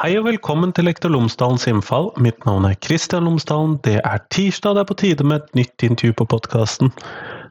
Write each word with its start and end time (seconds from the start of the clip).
Hei 0.00 0.14
og 0.16 0.24
velkommen 0.24 0.70
til 0.72 0.86
Lektor 0.88 1.10
Lomsdalens 1.12 1.66
innfall. 1.68 2.06
Mitt 2.24 2.38
navn 2.48 2.64
er 2.64 2.78
Kristian 2.80 3.26
Lomsdalen. 3.28 3.74
Det 3.84 3.98
er 4.00 4.22
tirsdag, 4.32 4.78
det 4.78 4.80
er 4.80 4.88
på 4.88 4.94
tide 4.96 5.26
med 5.28 5.42
et 5.42 5.58
nytt 5.58 5.84
intervju 5.84 6.14
på 6.16 6.26
podkasten. 6.32 6.88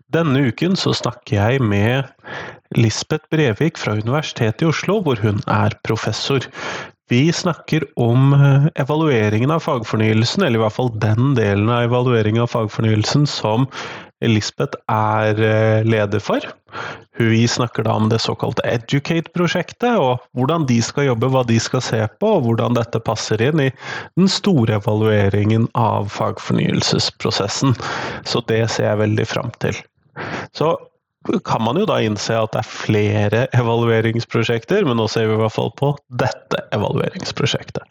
Denne 0.09 0.47
uken 0.49 0.73
så 0.73 0.95
snakker 0.97 1.35
jeg 1.35 1.61
med 1.61 2.09
Lisbeth 2.73 3.29
Brevik 3.29 3.77
fra 3.77 3.93
Universitetet 3.99 4.65
i 4.65 4.69
Oslo, 4.71 4.97
hvor 5.05 5.21
hun 5.21 5.43
er 5.45 5.77
professor. 5.85 6.41
Vi 7.13 7.27
snakker 7.29 7.85
om 8.01 8.33
eh, 8.33 8.65
evalueringen 8.81 9.53
av 9.53 9.61
fagfornyelsen, 9.67 10.47
eller 10.47 10.57
i 10.57 10.63
hvert 10.65 10.79
fall 10.79 10.89
den 11.05 11.35
delen 11.37 11.69
av 11.69 11.85
evalueringen 11.85 12.47
av 12.47 12.49
fagfornyelsen 12.55 13.29
som 13.29 13.69
Lisbeth 14.27 14.79
er 14.91 15.39
eh, 15.39 15.85
leder 15.87 16.19
for. 16.19 16.43
Vi 17.19 17.47
snakker 17.47 17.83
da 17.83 17.93
om 17.99 18.09
det 18.11 18.21
såkalte 18.23 18.63
Educate-prosjektet, 18.67 19.95
og 19.99 20.23
hvordan 20.37 20.67
de 20.69 20.79
skal 20.83 21.09
jobbe, 21.09 21.31
hva 21.31 21.43
de 21.47 21.59
skal 21.59 21.83
se 21.83 22.01
på, 22.19 22.33
og 22.37 22.45
hvordan 22.45 22.77
dette 22.77 23.01
passer 23.03 23.41
inn 23.43 23.63
i 23.63 23.69
den 24.19 24.29
store 24.31 24.79
evalueringen 24.79 25.67
av 25.79 26.11
fagfornyelsesprosessen. 26.15 27.75
Så 28.27 28.43
det 28.51 28.65
ser 28.75 28.91
jeg 28.91 29.03
veldig 29.03 29.27
fram 29.27 29.51
til. 29.63 29.79
Så 30.55 30.75
kan 31.45 31.63
man 31.63 31.77
jo 31.77 31.85
da 31.89 31.99
innse 32.01 32.35
at 32.37 32.53
det 32.55 32.61
er 32.61 32.69
flere 32.69 33.47
evalueringsprosjekter, 33.57 34.85
men 34.87 34.99
nå 34.99 35.07
ser 35.11 35.27
vi 35.27 35.35
i 35.35 35.41
hvert 35.41 35.55
fall 35.55 35.73
på 35.79 35.93
dette 36.21 36.61
evalueringsprosjektet. 36.75 37.83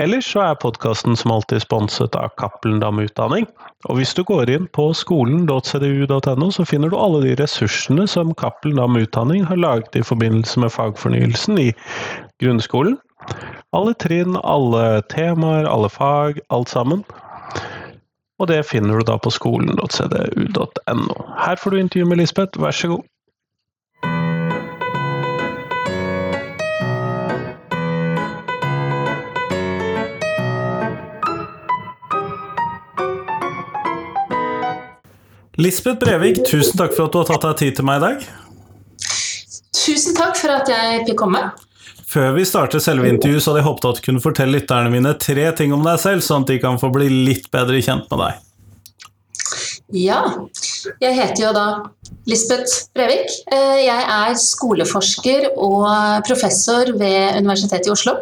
Ellers 0.00 0.26
så 0.32 0.40
er 0.42 0.58
podkasten 0.60 1.16
som 1.16 1.34
alltid 1.34 1.62
sponset 1.62 2.16
av 2.18 2.32
Cappelen 2.40 2.80
Dam 2.82 2.98
Utdanning. 3.02 3.46
Og 3.88 4.00
hvis 4.00 4.14
du 4.16 4.22
går 4.26 4.50
inn 4.50 4.68
på 4.76 4.88
skolen.cdu.no, 4.96 6.48
så 6.50 6.66
finner 6.68 6.90
du 6.90 6.96
alle 6.98 7.20
de 7.26 7.34
ressursene 7.40 8.06
som 8.10 8.32
Cappelen 8.40 8.80
Dam 8.80 8.96
Utdanning 8.98 9.44
har 9.48 9.60
laget 9.60 9.96
i 10.00 10.04
forbindelse 10.04 10.64
med 10.64 10.72
fagfornyelsen 10.74 11.60
i 11.60 11.68
grunnskolen. 12.42 12.96
Alle 13.76 13.94
trinn, 14.00 14.38
alle 14.42 15.02
temaer, 15.12 15.68
alle 15.68 15.92
fag, 15.92 16.40
alt 16.54 16.72
sammen. 16.72 17.04
Og 18.44 18.50
det 18.50 18.60
finner 18.68 18.98
du 19.00 19.06
da 19.08 19.14
på 19.16 19.30
skolen.cdu.no. 19.32 21.14
Her 21.40 21.56
får 21.56 21.70
du 21.72 21.78
intervju 21.80 22.08
med 22.10 22.18
Lisbeth, 22.20 22.60
vær 22.60 22.76
så 22.76 22.90
god. 22.92 23.04
Lisbeth 35.56 35.96
Brevik, 36.02 36.42
tusen 36.44 36.76
takk 36.76 36.92
for 36.92 37.06
at 37.06 37.14
du 37.14 37.22
har 37.22 37.30
tatt 37.30 37.48
deg 37.48 37.62
tid 37.62 37.80
til 37.80 37.88
meg 37.88 38.02
i 38.02 38.04
dag. 38.04 38.28
Tusen 39.72 40.20
takk 40.20 40.36
for 40.36 40.52
at 40.52 40.68
jeg 40.68 41.06
fikk 41.08 41.22
komme. 41.24 41.46
Før 42.14 42.30
vi 42.36 42.44
starter 42.46 42.78
selve 42.78 43.08
intervjuet, 43.10 43.42
så 43.42 43.50
hadde 43.50 43.64
jeg 43.64 43.66
håpet 43.66 43.86
at 43.88 43.96
du 43.98 44.04
kunne 44.04 44.22
fortelle 44.22 44.54
lytterne 44.54 44.90
mine 44.92 45.16
tre 45.18 45.48
ting 45.58 45.72
om 45.74 45.82
deg 45.82 45.98
selv, 45.98 46.22
sånn 46.22 46.44
at 46.44 46.52
de 46.52 46.60
kan 46.62 46.78
få 46.78 46.92
bli 46.94 47.08
litt 47.10 47.48
bedre 47.54 47.80
kjent 47.82 48.06
med 48.12 48.22
deg. 48.22 48.44
Ja, 49.98 50.20
jeg 51.02 51.16
heter 51.18 51.42
jo 51.42 51.50
da 51.56 51.64
Lisbeth 52.30 52.86
Brevik. 52.94 53.34
Eh, 53.50 53.80
jeg 53.84 54.06
er 54.14 54.38
skoleforsker 54.38 55.50
og 55.54 55.90
professor 56.28 56.94
ved 56.94 57.40
Universitetet 57.40 57.90
i 57.90 57.94
Oslo. 57.96 58.14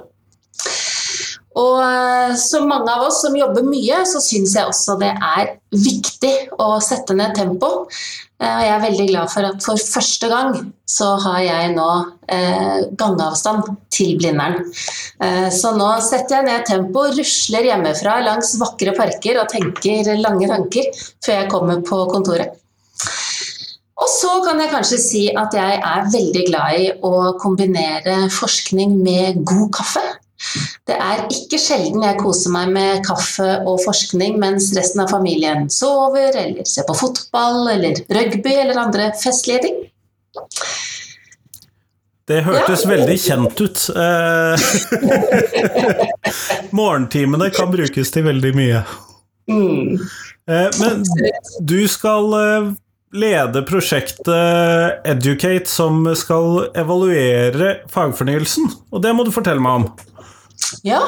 Og 1.61 1.79
eh, 1.85 2.33
som 2.41 2.65
mange 2.69 2.89
av 2.89 3.05
oss 3.11 3.21
som 3.27 3.37
jobber 3.37 3.65
mye, 3.67 4.03
så 4.09 4.25
syns 4.25 4.57
jeg 4.57 4.73
også 4.73 4.97
det 5.05 5.13
er 5.13 5.55
viktig 5.77 6.35
å 6.57 6.79
sette 6.81 7.17
ned 7.19 7.37
tempo. 7.37 7.75
Eh, 8.43 8.55
og 8.57 8.63
jeg 8.65 8.73
er 8.75 8.83
veldig 8.83 9.07
glad 9.11 9.31
for 9.31 9.47
at 9.47 9.63
for 9.63 9.79
første 9.79 10.29
gang 10.33 10.57
så 10.91 11.13
har 11.23 11.41
jeg 11.45 11.75
nå 11.77 11.91
eh, 12.35 12.89
gangavstand 12.99 13.69
til 13.95 14.17
Blindern. 14.19 14.59
Eh, 15.23 15.49
så 15.55 15.75
nå 15.77 15.91
setter 16.03 16.41
jeg 16.41 16.49
ned 16.49 16.67
tempo, 16.67 17.07
rusler 17.15 17.71
hjemmefra 17.71 18.19
langs 18.27 18.57
vakre 18.63 18.97
parker 18.99 19.39
og 19.43 19.53
tenker 19.53 20.11
lange 20.19 20.51
tanker 20.51 20.91
før 21.23 21.39
jeg 21.39 21.53
kommer 21.53 21.85
på 21.87 22.03
kontoret. 22.11 22.59
Og 24.03 24.09
så 24.11 24.33
kan 24.43 24.59
jeg 24.59 24.73
kanskje 24.73 24.99
si 24.99 25.23
at 25.31 25.55
jeg 25.55 25.79
er 25.79 26.09
veldig 26.11 26.43
glad 26.49 26.81
i 26.81 26.89
å 27.07 27.37
kombinere 27.39 28.25
forskning 28.35 28.97
med 28.99 29.45
god 29.47 29.69
kaffe. 29.79 30.03
Det 30.89 30.97
er 30.97 31.25
ikke 31.31 31.61
sjelden 31.61 32.03
jeg 32.05 32.19
koser 32.21 32.53
meg 32.55 32.73
med 32.75 33.05
kaffe 33.07 33.49
og 33.63 33.81
forskning 33.85 34.39
mens 34.43 34.71
resten 34.77 35.05
av 35.05 35.13
familien 35.13 35.69
sover, 35.73 36.35
eller 36.35 36.67
ser 36.69 36.87
på 36.89 36.97
fotball 36.99 37.71
eller 37.77 38.03
rugby 38.11 38.57
eller 38.57 38.81
andre 38.83 39.13
festlige 39.23 39.63
ting. 39.69 39.79
Det 42.29 42.43
hørtes 42.47 42.85
ja. 42.85 42.91
veldig 42.93 43.17
kjent 43.19 43.61
ut. 43.61 43.81
Eh, 43.99 44.55
morgentimene 46.79 47.51
kan 47.55 47.73
brukes 47.73 48.15
til 48.15 48.25
veldig 48.29 48.53
mye. 48.57 48.85
Mm. 49.51 49.99
Eh, 50.49 50.69
men 50.79 51.03
du 51.61 51.81
skal 51.91 52.31
eh, 52.39 52.71
lede 53.13 53.65
prosjektet 53.67 55.03
Educate, 55.09 55.67
som 55.69 56.07
skal 56.17 56.71
evaluere 56.79 57.75
fagfornyelsen. 57.93 58.71
Og 58.95 59.03
det 59.05 59.13
må 59.19 59.27
du 59.27 59.35
fortelle 59.35 59.63
meg 59.63 59.83
om. 59.83 59.91
Ja. 60.87 61.01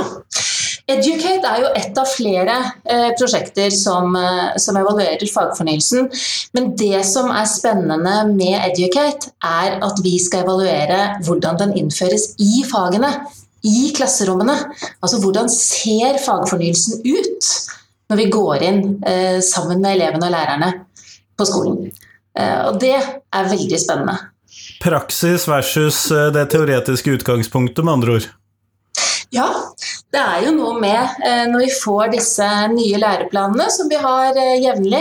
Educate 0.84 1.48
er 1.48 1.62
jo 1.62 1.69
ett 1.78 1.97
av 1.97 2.08
flere 2.12 2.56
eh, 2.84 3.10
prosjekter 3.16 3.72
som, 3.72 4.12
eh, 4.19 4.56
som, 4.60 4.76
evaluerer 4.76 5.25
fagfornyelsen. 5.32 6.10
Men 6.52 6.75
det 6.76 7.00
som 7.08 7.30
er 7.32 7.48
spennende 7.48 8.19
med 8.34 8.58
Educate, 8.66 9.32
er 9.41 9.78
at 9.84 10.02
vi 10.04 10.19
skal 10.20 10.44
evaluere 10.44 11.22
hvordan 11.25 11.60
den 11.62 11.72
innføres 11.80 12.34
i 12.36 12.66
fagene. 12.69 13.14
I 13.64 13.94
klasserommene. 13.97 14.58
Altså 15.00 15.22
hvordan 15.22 15.48
ser 15.48 16.20
fagfornyelsen 16.20 17.00
ut 17.00 17.48
når 18.12 18.20
vi 18.20 18.31
går 18.32 18.66
inn 18.69 18.82
eh, 19.08 19.41
sammen 19.44 19.81
med 19.81 19.96
elevene 19.96 20.28
og 20.28 20.34
lærerne 20.34 20.70
på 21.38 21.48
skolen. 21.48 21.88
Eh, 22.36 22.60
og 22.69 22.81
det 22.82 22.96
er 22.98 23.50
veldig 23.50 23.81
spennende. 23.81 24.19
Praksis 24.84 25.48
versus 25.48 26.06
eh, 26.12 26.28
det 26.34 26.50
teoretiske 26.52 27.16
utgangspunktet, 27.16 27.84
med 27.84 27.96
andre 27.96 28.19
ord? 28.19 28.28
Ja, 29.34 29.49
det 30.15 30.21
er 30.21 30.45
jo 30.47 30.53
noe 30.55 30.77
med 30.78 31.25
eh, 31.27 31.47
når 31.50 31.65
vi 31.65 31.72
får 31.75 32.12
disse 32.12 32.47
nye 32.71 33.00
læreplanene 33.03 33.67
som 33.72 33.91
vi 33.91 33.99
har 33.99 34.37
eh, 34.39 34.61
jevnlig, 34.62 35.00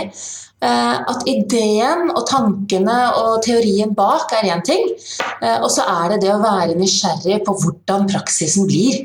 eh, 0.64 0.96
at 1.12 1.28
ideen 1.30 2.10
og 2.10 2.24
tankene 2.26 2.96
og 3.20 3.44
teorien 3.46 3.94
bak 3.94 4.34
er 4.40 4.50
én 4.56 4.64
ting, 4.66 4.90
og 5.44 5.68
så 5.70 5.84
er 5.86 6.14
det 6.14 6.24
det 6.24 6.32
å 6.34 6.42
være 6.42 6.74
nysgjerrig 6.78 7.42
på 7.46 7.54
hvordan 7.60 8.08
praksisen 8.10 8.66
blir. 8.70 9.04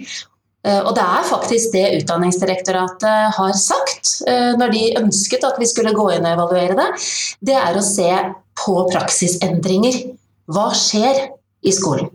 Og 0.69 0.91
det 0.95 1.03
er 1.03 1.27
faktisk 1.27 1.71
det 1.73 1.83
Utdanningsdirektoratet 2.01 3.35
har 3.37 3.53
sagt 3.55 4.11
når 4.59 4.73
de 4.73 4.81
ønsket 4.99 5.45
at 5.47 5.59
vi 5.59 5.67
skulle 5.71 5.95
gå 5.95 6.09
inn 6.15 6.27
og 6.27 6.35
evaluere 6.35 6.75
det. 6.79 6.87
Det 7.51 7.55
er 7.59 7.79
å 7.79 7.83
se 7.83 8.11
på 8.59 8.75
praksisendringer. 8.91 10.01
Hva 10.51 10.69
skjer 10.75 11.25
i 11.63 11.75
skolen? 11.75 12.11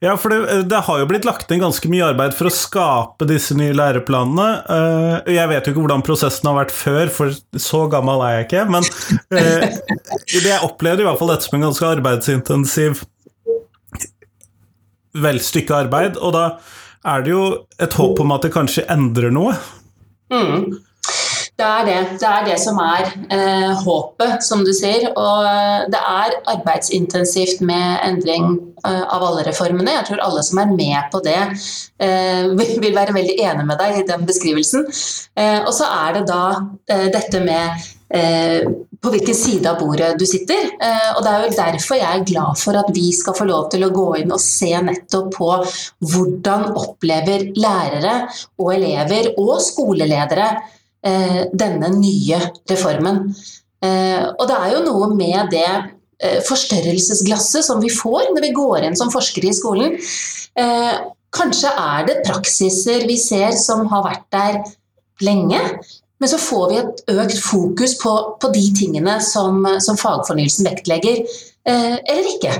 Ja, 0.00 0.14
for 0.16 0.32
det, 0.32 0.62
det, 0.72 0.78
har 0.86 0.98
jo 1.02 1.06
blitt 1.10 1.26
lagt 1.28 1.50
ned 1.52 1.60
ganske 1.60 1.88
mye 1.92 2.06
arbeid 2.08 2.32
for 2.32 2.48
å 2.48 2.54
skape 2.54 3.26
disse 3.28 3.52
nye 3.56 3.74
læreplanene. 3.76 4.46
Uh, 4.64 5.28
jeg 5.28 5.50
vet 5.50 5.66
jo 5.66 5.74
ikke 5.74 5.82
hvordan 5.84 6.04
prosessen 6.06 6.48
har 6.48 6.56
vært 6.56 6.72
før, 6.72 7.10
for 7.12 7.60
så 7.60 7.82
gammel 7.92 8.24
er 8.24 8.38
jeg 8.38 8.46
ikke. 8.46 8.62
Men 8.72 8.88
uh, 9.36 9.66
jeg 10.32 10.64
opplevde 10.64 11.04
i 11.04 11.08
hvert 11.08 11.20
fall 11.20 11.34
dette 11.34 11.44
som 11.44 11.58
en 11.58 11.66
ganske 11.68 11.90
arbeidsintensiv 11.98 13.04
vel 15.20 15.42
stykke 15.44 15.82
arbeid. 15.84 16.16
Og 16.16 16.32
da 16.38 16.46
er 17.12 17.26
det 17.26 17.34
jo 17.34 17.44
et 17.76 18.00
håp 18.00 18.24
om 18.24 18.32
at 18.32 18.48
det 18.48 18.54
kanskje 18.56 18.88
endrer 18.88 19.36
noe. 19.36 19.52
Mm. 20.32 20.80
Det 21.60 21.66
er 21.68 21.84
det. 21.84 21.98
Det 22.22 22.28
er 22.28 22.46
det 22.46 22.56
som 22.62 22.78
er 22.80 23.10
eh, 23.36 23.72
håpet, 23.84 24.40
som 24.46 24.62
du 24.64 24.72
sier. 24.76 25.10
Og 25.10 25.44
eh, 25.44 25.82
det 25.92 26.00
er 26.00 26.38
arbeidsintensivt 26.54 27.60
med 27.68 28.00
endring 28.06 28.54
eh, 28.80 29.02
av 29.02 29.26
alle 29.26 29.44
reformene. 29.50 29.98
Jeg 29.98 30.08
tror 30.08 30.24
alle 30.24 30.44
som 30.46 30.62
er 30.62 30.72
med 30.72 31.10
på 31.12 31.20
det, 31.26 31.36
eh, 32.00 32.48
vil 32.86 32.96
være 32.96 33.16
veldig 33.16 33.36
enig 33.44 33.68
med 33.68 33.80
deg 33.82 34.00
i 34.00 34.08
den 34.08 34.24
beskrivelsen. 34.28 34.88
Eh, 35.36 35.60
og 35.60 35.72
så 35.76 35.90
er 36.00 36.16
det 36.16 36.26
da 36.32 36.44
eh, 36.88 37.08
dette 37.12 37.44
med 37.44 37.88
på 38.10 39.10
hvilken 39.12 39.36
side 39.38 39.70
av 39.70 39.76
bordet 39.78 40.16
du 40.18 40.24
sitter. 40.26 40.64
Og 41.14 41.20
Det 41.22 41.30
er 41.30 41.44
jo 41.44 41.52
derfor 41.54 41.94
jeg 41.94 42.08
er 42.10 42.24
glad 42.26 42.58
for 42.58 42.74
at 42.80 42.88
vi 42.90 43.12
skal 43.14 43.36
få 43.38 43.46
lov 43.46 43.68
til 43.70 43.86
å 43.86 43.92
gå 43.94 44.06
inn 44.18 44.34
og 44.34 44.42
se 44.42 44.72
nettopp 44.82 45.28
på 45.36 45.52
hvordan 46.10 46.72
opplever 46.72 47.46
lærere 47.54 48.16
og 48.58 48.72
elever 48.74 49.30
og 49.38 49.60
skoleledere 49.62 50.48
denne 51.00 51.88
nye 51.94 52.38
reformen. 52.68 53.22
Eh, 53.80 54.24
og 54.36 54.44
det 54.48 54.56
er 54.58 54.74
jo 54.74 54.82
noe 54.84 55.06
med 55.14 55.52
det 55.54 55.68
eh, 55.70 56.40
forstørrelsesglasset 56.44 57.64
som 57.64 57.80
vi 57.80 57.88
får 57.92 58.34
når 58.34 58.44
vi 58.44 58.52
går 58.56 58.84
inn 58.84 58.98
som 58.98 59.12
forskere 59.12 59.48
i 59.48 59.56
skolen. 59.56 59.96
Kanskje 61.30 61.70
er 61.70 62.04
det 62.08 62.22
praksiser 62.26 63.06
vi 63.08 63.14
ser 63.22 63.54
som 63.56 63.86
har 63.92 64.02
vært 64.04 64.26
der 64.34 64.58
lenge, 65.22 65.60
men 66.20 66.28
så 66.28 66.40
får 66.42 66.64
vi 66.68 66.80
et 66.80 67.12
økt 67.14 67.38
fokus 67.40 67.94
på, 68.00 68.12
på 68.42 68.50
de 68.52 68.64
tingene 68.76 69.14
som, 69.24 69.62
som 69.80 69.96
fagfornyelsen 69.96 70.66
vektlegger, 70.66 71.22
eller 71.64 72.28
ikke. 72.34 72.56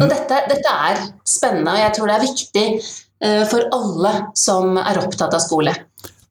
Og 0.00 0.08
dette, 0.08 0.42
dette, 0.50 0.72
er 0.72 1.00
spennende, 1.28 1.74
og 1.74 1.80
jeg 1.82 1.94
tror 1.96 2.08
det 2.08 2.14
er 2.14 2.26
viktig 2.26 2.66
eh, 3.24 3.42
for 3.50 3.68
alle 3.76 4.12
som 4.38 4.78
er 4.80 5.00
opptatt 5.02 5.34
av 5.36 5.42
skole. 5.44 5.74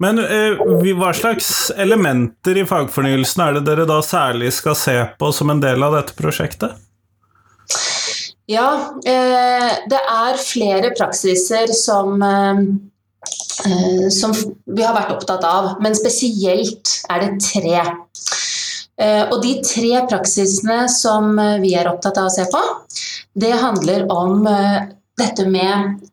Men 0.02 0.20
eh, 0.20 0.58
hva 0.98 1.12
slags 1.14 1.72
elementer 1.78 2.58
i 2.58 2.66
fagfornyelsen 2.66 3.44
er 3.46 3.58
det 3.58 3.66
dere 3.68 3.88
da 3.90 4.00
særlig 4.06 4.50
skal 4.56 4.78
se 4.78 4.96
på 5.20 5.30
som 5.36 5.52
en 5.54 5.62
del 5.62 5.84
av 5.86 5.94
dette 5.98 6.16
prosjektet? 6.18 6.74
Ja, 8.50 8.70
eh, 9.06 9.70
det 9.92 10.00
er 10.02 10.40
flere 10.42 10.90
praksiser 10.98 11.70
som, 11.78 12.18
eh, 12.26 14.08
som 14.10 14.34
vi 14.66 14.82
har 14.82 14.98
vært 14.98 15.14
opptatt 15.14 15.46
av, 15.46 15.76
men 15.86 15.94
spesielt 15.96 16.96
er 17.10 17.28
det 17.28 17.36
tre. 17.46 17.84
Og 19.02 19.38
de 19.42 19.56
tre 19.66 20.02
praksisene 20.06 20.84
som 20.94 21.32
vi 21.64 21.72
er 21.74 21.88
opptatt 21.90 22.20
av 22.22 22.28
å 22.28 22.34
se 22.34 22.44
på, 22.52 22.60
det 23.34 23.50
handler 23.58 24.04
om 24.14 24.44
dette 25.18 25.48
med 25.50 26.04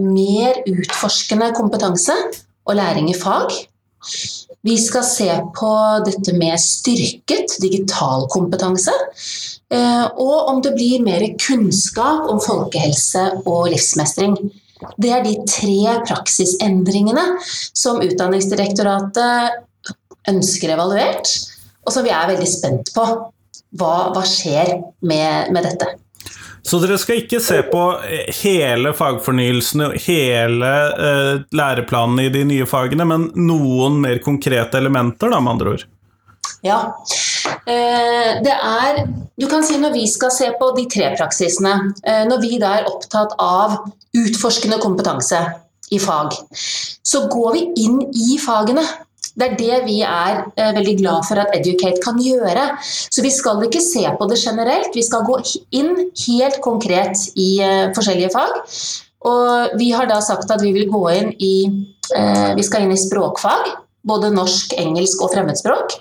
mer 0.00 0.62
utforskende 0.70 1.50
kompetanse 1.58 2.14
og 2.68 2.76
læring 2.78 3.10
i 3.10 3.16
fag. 3.16 3.48
Vi 4.66 4.76
skal 4.80 5.04
se 5.06 5.28
på 5.56 5.70
dette 6.06 6.34
med 6.36 6.58
styrket 6.60 7.56
digital 7.62 8.26
kompetanse. 8.32 8.94
Eh, 9.72 10.06
og 10.16 10.48
om 10.52 10.62
det 10.64 10.74
blir 10.76 11.04
mer 11.04 11.24
kunnskap 11.40 12.28
om 12.30 12.40
folkehelse 12.42 13.24
og 13.44 13.68
livsmestring. 13.72 14.36
Det 15.00 15.10
er 15.12 15.24
de 15.24 15.34
tre 15.48 15.98
praksisendringene 16.06 17.24
som 17.76 18.02
Utdanningsdirektoratet 18.04 19.94
ønsker 20.28 20.74
evaluert, 20.74 21.26
og 21.86 21.94
som 21.94 22.04
vi 22.06 22.12
er 22.14 22.30
veldig 22.30 22.48
spent 22.50 22.92
på. 22.94 23.06
Hva, 23.78 23.94
hva 24.14 24.22
skjer 24.24 24.78
med, 25.04 25.50
med 25.52 25.66
dette? 25.66 25.86
Så 26.62 26.80
dere 26.82 26.98
skal 27.00 27.22
ikke 27.22 27.40
se 27.42 27.60
på 27.70 27.82
hele 28.40 28.92
fagfornyelsen 28.96 29.84
og 29.86 29.94
hele 30.04 30.72
eh, 31.08 31.44
læreplanene 31.54 32.26
i 32.26 32.32
de 32.34 32.42
nye 32.48 32.66
fagene, 32.68 33.06
men 33.08 33.28
noen 33.38 34.00
mer 34.02 34.20
konkrete 34.24 34.80
elementer, 34.80 35.32
da, 35.32 35.40
med 35.40 35.56
andre 35.56 35.76
ord? 35.76 35.86
Ja. 36.66 36.80
Eh, 37.68 38.42
det 38.42 38.54
er 38.54 39.04
Du 39.38 39.46
kan 39.46 39.62
si 39.62 39.76
når 39.78 39.92
vi 39.94 40.06
skal 40.10 40.32
se 40.34 40.48
på 40.58 40.72
de 40.74 40.88
tre 40.90 41.12
praksisene, 41.14 41.92
eh, 42.02 42.24
når 42.26 42.40
vi 42.42 42.58
da 42.58 42.72
er 42.80 42.88
opptatt 42.90 43.36
av 43.38 43.76
utforskende 44.18 44.80
kompetanse 44.82 45.38
i 45.94 46.00
fag, 46.02 46.34
så 47.06 47.28
går 47.30 47.52
vi 47.54 47.62
inn 47.84 48.00
i 48.10 48.38
fagene. 48.42 48.82
Det 49.38 49.46
er 49.46 49.58
det 49.58 49.80
vi 49.86 49.98
er 50.02 50.40
eh, 50.58 50.72
veldig 50.74 50.94
glad 50.98 51.26
for 51.28 51.40
at 51.40 51.54
Educate 51.56 52.02
kan 52.02 52.18
gjøre. 52.22 52.68
Så 52.82 53.22
vi 53.22 53.30
skal 53.34 53.62
ikke 53.66 53.82
se 53.84 54.04
på 54.18 54.30
det 54.30 54.40
generelt, 54.42 54.94
vi 54.94 55.04
skal 55.06 55.26
gå 55.28 55.38
inn 55.78 55.92
helt 56.26 56.58
konkret 56.64 57.28
i 57.38 57.50
eh, 57.62 57.90
forskjellige 57.96 58.32
fag. 58.34 58.56
Og 59.28 59.78
vi 59.78 59.90
har 59.94 60.10
da 60.10 60.20
sagt 60.22 60.50
at 60.50 60.62
vi 60.62 60.72
vil 60.74 60.90
gå 60.90 61.04
inn 61.14 61.30
i, 61.38 61.54
eh, 62.14 62.50
vi 62.58 62.66
skal 62.66 62.86
inn 62.86 62.94
i 62.94 63.00
språkfag 63.00 63.87
både 64.08 64.30
norsk, 64.34 64.74
engelsk 64.80 65.22
og 65.24 65.32
fremmedspråk. 65.34 65.94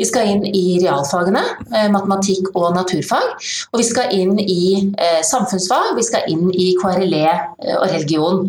Vi 0.00 0.06
skal 0.08 0.30
inn 0.32 0.44
i 0.48 0.78
realfagene, 0.82 1.42
eh, 1.70 1.88
matematikk 1.92 2.50
og 2.54 2.74
naturfag. 2.76 3.34
Og 3.72 3.80
vi 3.80 3.86
skal 3.86 4.14
inn 4.16 4.38
i 4.40 4.92
eh, 4.96 5.20
samfunnsfag, 5.26 5.94
vi 5.98 6.06
skal 6.06 6.28
inn 6.32 6.48
i 6.50 6.72
KRLE 6.80 7.24
eh, 7.28 7.76
og 7.76 7.86
religion. 7.92 8.46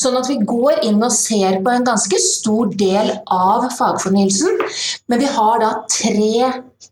Sånn 0.00 0.18
at 0.20 0.30
vi 0.30 0.40
går 0.44 0.84
inn 0.88 1.00
og 1.02 1.14
ser 1.14 1.60
på 1.64 1.74
en 1.74 1.86
ganske 1.88 2.20
stor 2.22 2.72
del 2.80 3.14
av 3.26 3.70
fagfornyelsen. 3.78 4.60
Men 5.08 5.22
vi 5.22 5.30
har 5.30 5.62
da 5.62 5.72
tre 5.90 6.50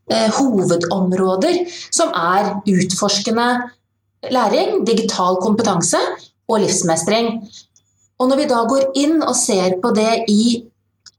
hovedområder 0.08 1.58
som 1.92 2.14
er 2.16 2.54
utforskende 2.64 3.48
læring, 4.32 4.86
digital 4.88 5.36
kompetanse 5.42 6.00
og 6.48 6.62
livsmestring. 6.64 7.42
Og 8.18 8.30
når 8.30 8.40
vi 8.40 8.48
da 8.50 8.64
går 8.66 8.90
inn 8.98 9.20
og 9.22 9.36
ser 9.38 9.78
på 9.82 9.92
det 9.94 10.24
i 10.32 10.42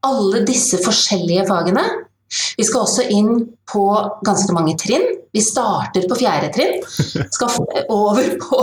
alle 0.05 0.43
disse 0.47 0.79
forskjellige 0.83 1.47
fagene. 1.49 1.87
Vi 2.57 2.65
skal 2.65 2.83
også 2.85 3.05
inn 3.09 3.31
på 3.69 3.83
ganske 4.25 4.53
mange 4.53 4.75
trinn. 4.77 5.05
Vi 5.33 5.41
starter 5.41 6.05
på 6.09 6.17
fjerde 6.17 6.49
trinn. 6.53 6.83
Skal 7.35 7.55
over 7.89 8.29
på, 8.41 8.59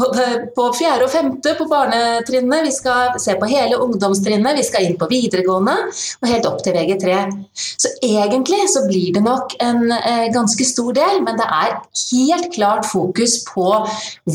på, 0.00 0.08
på 0.56 0.66
fjerde 0.76 1.06
og 1.06 1.12
femte 1.12 1.54
på 1.56 1.66
barnetrinnet. 1.68 2.64
Vi 2.66 2.72
skal 2.76 3.16
se 3.20 3.36
på 3.40 3.48
hele 3.48 3.78
ungdomstrinnet. 3.80 4.56
Vi 4.56 4.64
skal 4.68 4.88
inn 4.88 4.98
på 5.00 5.08
videregående 5.10 5.76
og 5.88 6.28
helt 6.28 6.48
opp 6.48 6.60
til 6.64 6.76
VG3. 6.76 7.20
Så 7.56 7.92
egentlig 8.04 8.62
så 8.72 8.84
blir 8.88 9.14
det 9.16 9.24
nok 9.24 9.56
en 9.64 9.86
eh, 9.96 10.26
ganske 10.32 10.68
stor 10.68 10.96
del, 10.96 11.22
men 11.24 11.40
det 11.40 11.48
er 11.48 11.78
helt 12.06 12.52
klart 12.56 12.88
fokus 12.88 13.40
på 13.48 13.68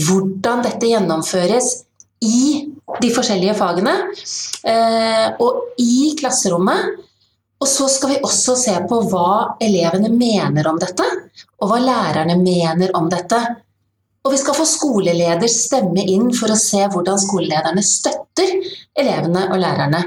hvordan 0.06 0.66
dette 0.66 0.94
gjennomføres 0.94 1.72
i 2.25 2.42
de 3.01 3.09
forskjellige 3.13 3.55
fagene 3.57 3.93
eh, 4.67 5.27
og 5.41 5.81
i 5.81 6.13
klasserommet. 6.19 7.01
Og 7.63 7.69
så 7.71 7.87
skal 7.89 8.11
vi 8.11 8.23
også 8.25 8.57
se 8.59 8.73
på 8.89 8.99
hva 9.09 9.57
elevene 9.63 10.11
mener 10.11 10.67
om 10.69 10.79
dette, 10.81 11.05
og 11.63 11.71
hva 11.71 11.79
lærerne 11.81 12.35
mener 12.41 12.91
om 12.97 13.07
dette. 13.09 13.39
Og 14.25 14.33
vi 14.33 14.41
skal 14.41 14.57
få 14.57 14.65
skoleleders 14.67 15.55
stemme 15.67 16.03
inn 16.11 16.31
for 16.35 16.51
å 16.51 16.59
se 16.59 16.83
hvordan 16.91 17.21
skolelederne 17.21 17.81
støtter 17.85 18.53
elevene 18.99 19.47
og 19.51 19.59
lærerne. 19.61 20.03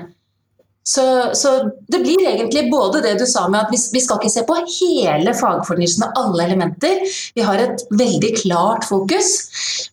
Så, 0.88 1.04
så, 1.36 1.50
det 1.92 1.98
blir 2.00 2.22
egentlig 2.30 2.70
både 2.72 3.02
det 3.04 3.18
du 3.20 3.26
sa 3.28 3.42
med 3.52 3.66
at 3.66 3.72
vi, 3.74 3.80
vi 3.92 4.00
skal 4.00 4.16
ikke 4.16 4.32
se 4.32 4.44
på 4.48 4.56
hele 4.56 5.34
fagfornyelsen 5.36 6.06
og 6.06 6.20
alle 6.22 6.46
elementer. 6.46 7.02
Vi 7.36 7.44
har 7.44 7.60
et 7.60 7.84
veldig 7.92 8.30
klart 8.38 8.88
fokus, 8.88 9.34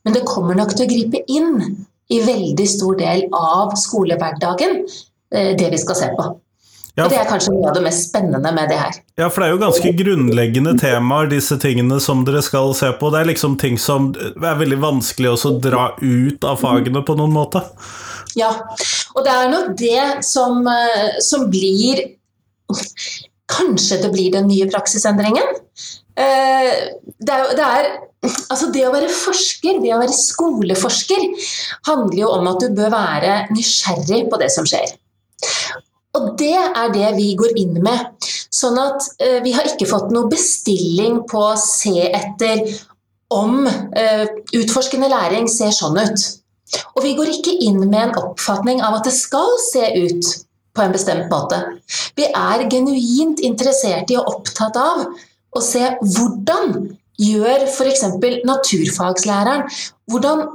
men 0.07 0.15
det 0.15 0.23
kommer 0.29 0.55
nok 0.55 0.71
til 0.71 0.85
å 0.85 0.93
gripe 0.93 1.21
inn 1.27 1.83
i 2.09 2.21
veldig 2.21 2.65
stor 2.69 2.97
del 2.99 3.27
av 3.33 3.75
skolehverdagen, 3.79 4.81
eh, 5.33 5.53
det 5.57 5.69
vi 5.71 5.77
skal 5.81 5.95
se 5.95 6.09
på. 6.17 6.33
Ja, 6.95 7.09
det 7.11 7.17
er 7.19 7.27
kanskje 7.27 7.51
noe 7.51 7.67
av 7.67 7.75
det 7.75 7.81
mest 7.83 8.05
spennende 8.07 8.51
med 8.55 8.69
det 8.71 8.77
her. 8.79 8.93
Ja, 9.19 9.27
for 9.27 9.43
det 9.43 9.49
er 9.49 9.55
jo 9.57 9.63
ganske 9.65 9.89
grunnleggende 9.99 10.77
temaer, 10.79 11.27
disse 11.27 11.57
tingene 11.59 11.97
som 11.99 12.21
dere 12.27 12.39
skal 12.45 12.71
se 12.77 12.93
på. 12.95 13.09
Det 13.11 13.19
er 13.19 13.29
liksom 13.33 13.57
ting 13.59 13.75
som 13.81 14.13
er 14.15 14.61
veldig 14.61 14.79
vanskelig 14.79 15.33
å 15.33 15.51
dra 15.59 15.89
ut 15.99 16.47
av 16.47 16.61
fagene 16.63 17.03
på 17.03 17.17
noen 17.19 17.35
måte. 17.35 17.65
Ja, 18.39 18.53
og 19.11 19.27
det 19.27 19.33
er 19.33 19.51
nok 19.51 19.75
det 19.79 20.05
som, 20.27 20.63
eh, 20.67 21.19
som 21.19 21.49
blir 21.51 22.15
Kanskje 23.45 23.99
det 24.01 24.09
blir 24.09 24.31
den 24.33 24.47
nye 24.49 24.65
praksisendringen. 24.65 25.45
Eh, 26.15 26.73
det 27.19 27.33
er, 27.33 27.55
det 27.57 27.65
er 27.65 27.87
Altså 28.25 28.71
Det 28.73 28.81
å 28.87 28.93
være 28.93 29.09
forsker, 29.11 29.81
det 29.83 29.91
å 29.93 29.99
være 30.01 30.15
skoleforsker, 30.15 31.25
handler 31.85 32.17
jo 32.17 32.29
om 32.33 32.47
at 32.49 32.63
du 32.63 32.71
bør 32.73 32.89
være 32.89 33.35
nysgjerrig 33.53 34.23
på 34.31 34.39
det 34.41 34.47
som 34.49 34.65
skjer. 34.65 34.95
Og 36.17 36.31
det 36.39 36.55
er 36.57 36.93
det 36.95 37.11
vi 37.19 37.27
går 37.37 37.53
inn 37.61 37.77
med. 37.85 38.25
Sånn 38.49 38.79
at 38.81 39.05
eh, 39.21 39.37
vi 39.45 39.53
har 39.53 39.67
ikke 39.69 39.89
fått 39.89 40.09
noe 40.15 40.31
bestilling 40.31 41.21
på 41.29 41.43
å 41.51 41.59
se 41.59 42.07
etter 42.07 42.63
om 43.35 43.67
eh, 43.67 44.25
utforskende 44.55 45.11
læring 45.11 45.49
ser 45.51 45.75
sånn 45.75 45.99
ut. 45.99 46.25
Og 46.95 47.03
vi 47.05 47.13
går 47.17 47.29
ikke 47.35 47.59
inn 47.67 47.83
med 47.83 48.01
en 48.07 48.17
oppfatning 48.23 48.81
av 48.81 48.99
at 48.99 49.09
det 49.09 49.15
skal 49.15 49.53
se 49.67 49.85
ut 50.01 50.33
på 50.75 50.83
en 50.83 50.95
bestemt 50.95 51.29
måte. 51.31 51.61
Vi 52.17 52.27
er 52.27 52.65
genuint 52.71 53.43
interessert 53.45 54.11
i 54.11 54.17
og 54.19 54.31
opptatt 54.37 54.79
av 54.79 55.05
å 55.55 55.63
se 55.63 55.83
hvordan 56.01 56.95
gjør 57.21 57.65
f.eks. 57.69 58.05
naturfagslæreren? 58.47 59.65
Hvordan, 60.11 60.47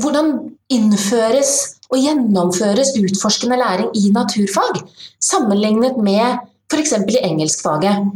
hvordan 0.00 0.30
innføres 0.72 1.52
og 1.92 2.00
gjennomføres 2.02 2.94
utforskende 2.98 3.58
læring 3.60 3.92
i 3.94 4.10
naturfag 4.14 4.80
sammenlignet 5.22 6.00
med 6.00 6.40
f.eks. 6.72 6.96
i 7.12 7.20
engelskfaget? 7.22 8.08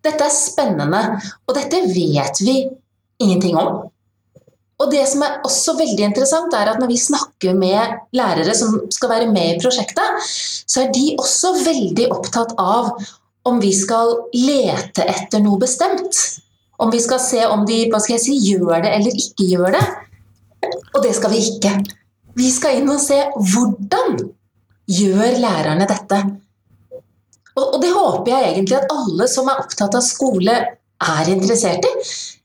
Dette 0.00 0.24
er 0.24 0.32
spennende, 0.32 1.00
og 1.44 1.56
dette 1.56 1.82
vet 1.92 2.38
vi 2.40 2.62
ingenting 3.20 3.58
om. 3.60 3.82
Og 4.80 4.88
det 4.88 5.02
som 5.10 5.20
er 5.24 5.42
også 5.44 5.74
veldig 5.76 6.06
interessant, 6.06 6.54
er 6.56 6.70
at 6.72 6.80
når 6.80 6.88
vi 6.88 7.00
snakker 7.00 7.56
med 7.56 7.98
lærere 8.16 8.54
som 8.56 8.78
skal 8.92 9.12
være 9.12 9.28
med 9.32 9.56
i 9.56 9.58
prosjektet, 9.60 10.24
så 10.64 10.86
er 10.86 10.94
de 10.94 11.02
også 11.20 11.52
veldig 11.66 12.06
opptatt 12.14 12.54
av 12.56 12.94
om 13.48 13.60
vi 13.60 13.72
skal 13.76 14.16
lete 14.36 15.06
etter 15.08 15.42
noe 15.44 15.60
bestemt. 15.60 16.18
Om 16.80 16.92
vi 16.92 17.00
skal 17.02 17.20
se 17.20 17.44
om 17.46 17.64
de 17.68 17.82
hva 17.92 18.00
skal 18.00 18.16
jeg 18.16 18.24
si, 18.24 18.36
gjør 18.52 18.84
det 18.84 18.92
eller 18.96 19.22
ikke 19.24 19.48
gjør 19.52 19.76
det. 19.76 19.86
Og 20.94 21.02
det 21.04 21.14
skal 21.16 21.32
vi 21.34 21.40
ikke. 21.52 21.74
Vi 22.36 22.50
skal 22.52 22.80
inn 22.80 22.92
og 22.92 23.00
se 23.02 23.18
hvordan 23.36 24.20
gjør 24.90 25.40
lærerne 25.42 25.88
dette. 25.88 26.20
Og, 27.56 27.64
og 27.64 27.78
det 27.82 27.90
håper 27.94 28.32
jeg 28.32 28.52
egentlig 28.52 28.78
at 28.78 28.92
alle 28.94 29.26
som 29.30 29.48
er 29.50 29.62
opptatt 29.62 29.96
av 29.98 30.04
skole, 30.04 30.60
er 31.00 31.30
interessert 31.32 31.86
i. 31.88 31.90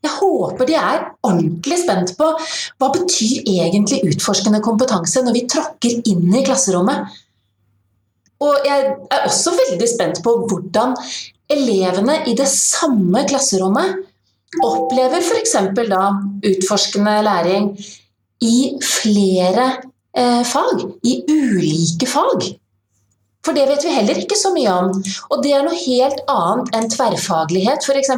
Jeg 0.06 0.12
håper 0.16 0.68
de 0.68 0.76
er 0.78 1.02
ordentlig 1.26 1.76
spent 1.82 2.14
på 2.16 2.28
hva 2.80 2.88
betyr 2.94 3.44
egentlig 3.44 3.98
utforskende 4.08 4.62
kompetanse 4.64 5.20
når 5.24 5.36
vi 5.36 5.42
tråkker 5.50 6.08
inn 6.08 6.30
i 6.32 6.44
klasserommet. 6.46 7.10
Og 8.44 8.66
jeg 8.68 8.90
er 8.92 9.24
også 9.24 9.54
veldig 9.56 9.88
spent 9.88 10.20
på 10.24 10.34
hvordan 10.48 10.94
elevene 11.52 12.20
i 12.28 12.34
det 12.36 12.48
samme 12.50 13.22
klasserommet 13.28 14.02
opplever 14.64 15.22
f.eks. 15.22 15.56
da 15.76 16.02
utforskende 16.50 17.16
læring 17.26 17.72
i 18.44 18.76
flere 18.84 19.66
eh, 20.16 20.42
fag, 20.44 20.84
i 21.04 21.18
ulike 21.28 22.08
fag. 22.08 22.46
For 23.46 23.54
det 23.54 23.68
vet 23.70 23.84
vi 23.86 23.94
heller 23.94 24.18
ikke 24.18 24.38
så 24.38 24.50
mye 24.54 24.72
om. 24.72 25.02
Og 25.30 25.42
det 25.44 25.52
er 25.54 25.64
noe 25.64 25.78
helt 25.78 26.22
annet 26.30 26.72
enn 26.76 26.88
tverrfaglighet, 26.90 27.84
f.eks. 27.86 28.10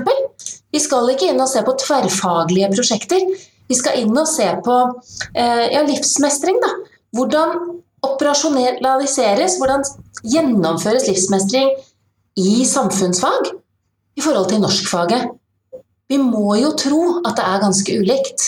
Vi 0.72 0.80
skal 0.82 1.10
ikke 1.12 1.30
inn 1.32 1.42
og 1.42 1.50
se 1.50 1.62
på 1.64 1.76
tverrfaglige 1.82 2.70
prosjekter. 2.72 3.26
Vi 3.68 3.76
skal 3.76 4.00
inn 4.00 4.16
og 4.16 4.28
se 4.30 4.48
på 4.64 4.78
eh, 5.34 5.66
ja, 5.74 5.84
livsmestring. 5.84 6.60
Da. 6.64 6.72
Hvordan 7.16 7.58
operasjonaliseres, 8.06 9.58
hvordan 9.60 9.84
gjennomføres 10.24 11.08
livsmestring 11.10 11.70
i 12.38 12.64
samfunnsfag 12.68 13.52
i 14.18 14.24
forhold 14.24 14.48
til 14.50 14.62
norskfaget. 14.62 15.28
Vi 16.08 16.18
må 16.22 16.56
jo 16.58 16.72
tro 16.78 17.02
at 17.26 17.36
det 17.36 17.44
er 17.44 17.62
ganske 17.62 17.98
ulikt. 18.00 18.46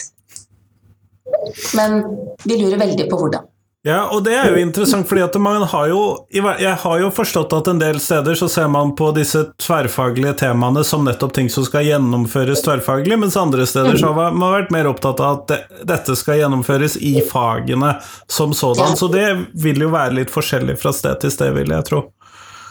Men 1.76 2.02
vi 2.46 2.56
lurer 2.58 2.80
veldig 2.80 3.06
på 3.10 3.18
hvordan. 3.20 3.49
Ja, 3.82 4.02
og 4.12 4.26
det 4.26 4.34
er 4.36 4.50
jo 4.52 4.60
interessant, 4.60 5.06
fordi 5.08 5.22
at 5.24 5.36
man 5.40 5.62
har 5.64 5.86
jo 5.88 6.00
Jeg 6.36 6.74
har 6.82 6.98
jo 7.00 7.08
forstått 7.16 7.54
at 7.56 7.68
en 7.70 7.78
del 7.80 7.96
steder 8.00 8.36
så 8.36 8.48
ser 8.52 8.68
man 8.68 8.92
på 8.96 9.08
disse 9.16 9.46
tverrfaglige 9.56 10.34
temaene 10.42 10.82
som 10.84 11.06
nettopp 11.08 11.32
ting 11.38 11.48
som 11.48 11.64
skal 11.64 11.86
gjennomføres 11.88 12.60
tverrfaglig, 12.66 13.16
mens 13.22 13.38
andre 13.40 13.64
steder 13.66 13.96
så 13.96 14.12
har 14.12 14.36
man 14.36 14.52
vært 14.58 14.74
mer 14.74 14.90
opptatt 14.90 15.24
av 15.24 15.40
at 15.40 15.70
dette 15.88 16.16
skal 16.18 16.42
gjennomføres 16.42 16.98
i 17.00 17.22
fagene 17.24 17.94
som 18.28 18.52
sådan. 18.52 18.98
Så 19.00 19.08
det 19.08 19.26
vil 19.64 19.80
jo 19.80 19.88
være 19.94 20.18
litt 20.20 20.34
forskjellig 20.34 20.76
fra 20.82 20.92
sted 20.92 21.22
til 21.24 21.32
sted, 21.32 21.56
vil 21.56 21.72
jeg 21.72 21.88
tro. 21.88 22.04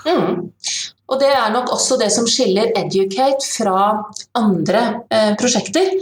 Mm. 0.05 0.51
Og 1.09 1.17
det 1.21 1.29
er 1.33 1.53
nok 1.53 1.71
også 1.73 1.97
det 1.97 2.11
som 2.13 2.27
skiller 2.29 2.69
Educate 2.77 3.41
fra 3.41 3.79
andre 4.37 4.81
eh, 5.09 5.31
prosjekter. 5.39 5.95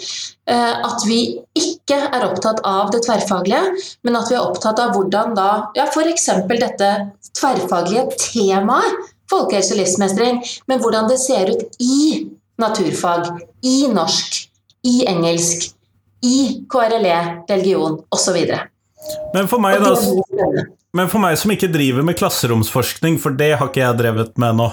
Eh, 0.48 0.74
at 0.88 1.06
vi 1.08 1.20
ikke 1.56 2.00
er 2.12 2.26
opptatt 2.28 2.60
av 2.68 2.92
det 2.92 3.06
tverrfaglige, 3.08 3.62
men 4.04 4.20
at 4.20 4.32
vi 4.32 4.36
er 4.36 4.44
opptatt 4.44 4.82
av 4.84 4.96
hvordan 4.96 5.36
da 5.38 5.50
ja, 5.78 5.88
f.eks. 5.88 6.28
dette 6.52 6.92
tverrfaglige 7.38 8.10
temaet 8.20 9.14
folkehelse 9.32 9.76
og 9.76 9.82
livsmestring, 9.82 10.42
men 10.68 10.80
hvordan 10.84 11.10
det 11.12 11.20
ser 11.20 11.52
ut 11.52 11.80
i 11.84 12.28
naturfag, 12.62 13.28
i 13.64 13.78
norsk, 13.92 14.40
i 14.88 15.04
engelsk, 15.10 15.70
i 16.26 16.64
KRLE, 16.72 17.20
religion 17.50 18.00
osv. 18.12 18.40
Men 19.36 19.50
for 19.52 19.62
meg, 19.64 19.84
da 19.84 19.94
men 20.98 21.10
for 21.12 21.22
meg 21.22 21.38
som 21.38 21.52
ikke 21.54 21.70
driver 21.70 22.06
med 22.06 22.18
klasseromsforskning, 22.18 23.20
for 23.22 23.36
det 23.38 23.52
har 23.60 23.70
ikke 23.70 23.84
jeg 23.84 23.98
drevet 24.00 24.34
med 24.42 24.58
nå, 24.58 24.68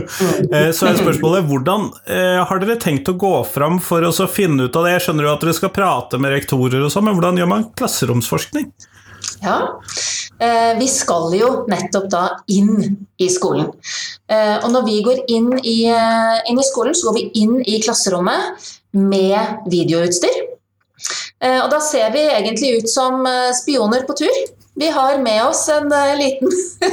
eh, 0.52 0.68
så 0.76 0.90
er 0.90 1.00
spørsmålet 1.00 1.48
hvordan 1.48 1.88
eh, 2.04 2.40
har 2.44 2.60
dere 2.60 2.76
tenkt 2.82 3.08
å 3.08 3.16
gå 3.16 3.32
fram 3.48 3.80
for 3.80 4.04
å 4.04 4.28
finne 4.28 4.68
ut 4.68 4.76
av 4.76 4.84
det? 4.84 4.96
Jeg 4.98 5.06
skjønner 5.06 5.28
jo 5.28 5.32
at 5.32 5.44
dere 5.46 5.56
skal 5.56 5.72
prate 5.72 6.20
med 6.20 6.34
rektorer 6.34 6.84
og 6.84 6.92
sånn, 6.92 7.08
men 7.08 7.16
hvordan 7.16 7.40
gjør 7.40 7.50
man 7.54 7.66
klasseromsforskning? 7.78 8.68
Ja, 9.42 9.56
eh, 10.44 10.72
vi 10.78 10.88
skal 10.92 11.32
jo 11.38 11.50
nettopp 11.72 12.08
da 12.12 12.22
inn 12.52 12.98
i 13.16 13.32
skolen. 13.32 13.72
Og 14.32 14.70
når 14.72 14.84
vi 14.86 15.00
går 15.04 15.18
inn 15.32 15.50
i, 15.60 15.76
inn 16.48 16.58
i 16.58 16.64
skolen, 16.64 16.94
så 16.96 17.10
går 17.10 17.18
vi 17.18 17.24
inn 17.42 17.58
i 17.68 17.76
klasserommet 17.84 18.70
med 18.96 19.68
videoutstyr. 19.68 20.38
Og 21.42 21.68
da 21.68 21.80
ser 21.84 22.14
vi 22.14 22.22
egentlig 22.30 22.78
ut 22.78 22.88
som 22.88 23.26
spioner 23.58 24.06
på 24.08 24.16
tur. 24.22 24.40
Vi 24.74 24.88
har 24.88 25.18
med 25.18 25.46
oss 25.46 25.68
en 25.68 25.92
uh, 25.92 26.16
liten, 26.16 26.48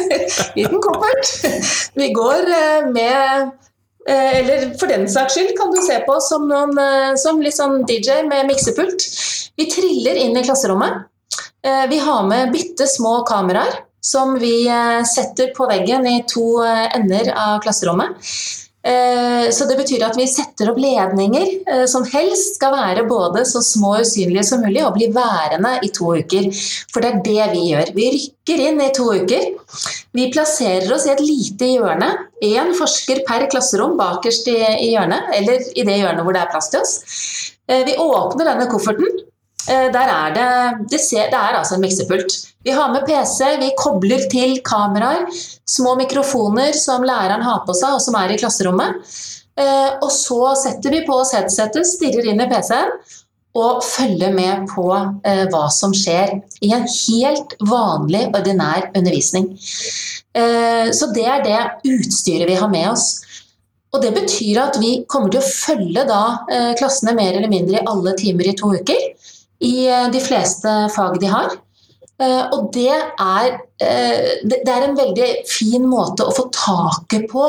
liten 0.55 0.81
koffert. 0.81 1.45
Vi 1.93 2.09
går 2.13 2.39
uh, 2.39 2.91
med 2.91 3.41
uh, 4.09 4.37
Eller 4.37 4.77
for 4.79 4.87
den 4.87 5.07
saks 5.09 5.35
skyld 5.35 5.53
kan 5.57 5.71
du 5.71 5.81
se 5.85 5.99
på 6.05 6.15
oss 6.17 6.29
som, 6.31 6.47
noen, 6.49 7.17
som 7.17 7.41
litt 7.43 7.55
sånn 7.55 7.83
DJ 7.87 8.23
med 8.27 8.47
miksepult. 8.49 9.05
Vi 9.59 9.67
triller 9.71 10.17
inn 10.17 10.37
i 10.39 10.43
klasserommet. 10.43 11.05
Vi 11.91 11.97
har 11.99 12.23
med 12.23 12.53
bitte 12.53 12.87
små 12.87 13.19
kameraer 13.27 13.81
som 14.01 14.37
vi 14.39 14.63
setter 15.05 15.51
på 15.53 15.67
veggen 15.67 16.07
i 16.07 16.21
to 16.31 16.63
ender 16.63 17.29
av 17.35 17.59
klasserommet. 17.61 18.15
Eh, 18.79 19.49
så 19.51 19.65
det 19.67 19.75
betyr 19.75 20.05
at 20.07 20.15
vi 20.15 20.23
setter 20.31 20.69
opp 20.71 20.77
ledninger 20.79 21.47
eh, 21.67 21.83
som 21.91 22.05
helst 22.07 22.55
skal 22.55 22.71
være 22.77 23.03
både 23.09 23.43
så 23.47 23.59
små 23.65 23.97
og 23.97 24.05
usynlige 24.07 24.45
som 24.47 24.63
mulig 24.63 24.85
og 24.85 24.95
bli 24.95 25.09
værende 25.11 25.73
i 25.83 25.89
to 25.95 26.13
uker. 26.15 26.47
For 26.93 27.03
det 27.03 27.09
er 27.11 27.23
det 27.25 27.47
vi 27.57 27.65
gjør. 27.73 27.91
Vi 27.97 28.07
rykker 28.15 28.63
inn 28.69 28.79
i 28.83 28.91
to 28.95 29.09
uker. 29.19 29.49
Vi 30.15 30.29
plasserer 30.31 30.87
oss 30.95 31.09
i 31.09 31.13
et 31.13 31.23
lite 31.23 31.73
hjørne. 31.73 32.13
Én 32.45 32.71
forsker 32.77 33.25
per 33.27 33.49
klasserom 33.51 33.97
bakerst 33.99 34.47
i 34.47 34.93
hjørnet, 34.93 35.27
eller 35.35 35.67
i 35.75 35.83
det 35.83 35.99
hjørnet 35.99 36.23
hvor 36.23 36.37
det 36.37 36.45
er 36.45 36.53
plass 36.53 36.71
til 36.71 36.85
oss. 36.85 36.95
Eh, 37.67 37.83
vi 37.83 37.99
åpner 37.99 38.47
denne 38.53 38.71
kofferten. 38.71 39.25
Der 39.69 40.09
er 40.09 40.31
det, 40.33 40.45
det, 40.91 40.99
ser, 41.03 41.27
det 41.29 41.37
er 41.37 41.57
altså 41.59 41.75
en 41.75 41.83
miksepult. 41.83 42.33
Vi 42.65 42.73
har 42.73 42.89
med 42.91 43.05
PC, 43.05 43.37
vi 43.61 43.69
kobler 43.77 44.23
til 44.31 44.57
kameraer, 44.65 45.27
små 45.69 45.93
mikrofoner 45.99 46.73
som 46.73 47.05
læreren 47.05 47.45
har 47.45 47.61
på 47.67 47.75
seg 47.77 47.93
og 47.95 48.01
som 48.01 48.17
er 48.17 48.33
i 48.33 48.39
klasserommet. 48.41 48.97
Eh, 49.59 49.91
og 49.99 50.11
så 50.13 50.53
setter 50.59 50.93
vi 50.93 51.05
på 51.07 51.15
oss 51.19 51.33
headsetet, 51.35 51.87
stirrer 51.87 52.29
inn 52.31 52.43
i 52.43 52.47
PC-en 52.49 52.93
og 53.59 53.81
følger 53.83 54.31
med 54.31 54.67
på 54.69 54.85
eh, 54.93 55.45
hva 55.51 55.63
som 55.73 55.93
skjer 55.95 56.35
i 56.63 56.69
en 56.75 56.85
helt 56.85 57.55
vanlig, 57.67 58.27
ordinær 58.37 58.91
undervisning. 58.93 59.49
Eh, 60.37 60.91
så 60.95 61.09
det 61.15 61.25
er 61.25 61.43
det 61.47 61.63
utstyret 61.89 62.47
vi 62.47 62.59
har 62.59 62.71
med 62.71 62.91
oss. 62.91 63.09
Og 63.89 64.03
Det 64.03 64.13
betyr 64.13 64.61
at 64.61 64.77
vi 64.77 64.99
kommer 65.09 65.33
til 65.33 65.41
å 65.41 65.49
følge 65.49 66.03
da, 66.05 66.21
klassene 66.77 67.15
mer 67.17 67.39
eller 67.39 67.49
mindre 67.49 67.79
i 67.79 67.87
alle 67.89 68.13
timer 68.19 68.51
i 68.51 68.53
to 68.53 68.69
uker. 68.77 69.07
I 69.59 69.75
de 70.13 70.21
fleste 70.23 70.75
fag 70.95 71.19
de 71.19 71.31
har. 71.31 71.57
Eh, 72.19 72.45
og 72.51 72.71
det 72.75 72.91
er, 72.91 73.59
eh, 73.79 74.39
det 74.43 74.67
er 74.67 74.87
en 74.87 74.97
veldig 74.97 75.29
fin 75.47 75.85
måte 75.87 76.27
å 76.27 76.35
få 76.35 76.49
taket 76.51 77.29
på 77.31 77.45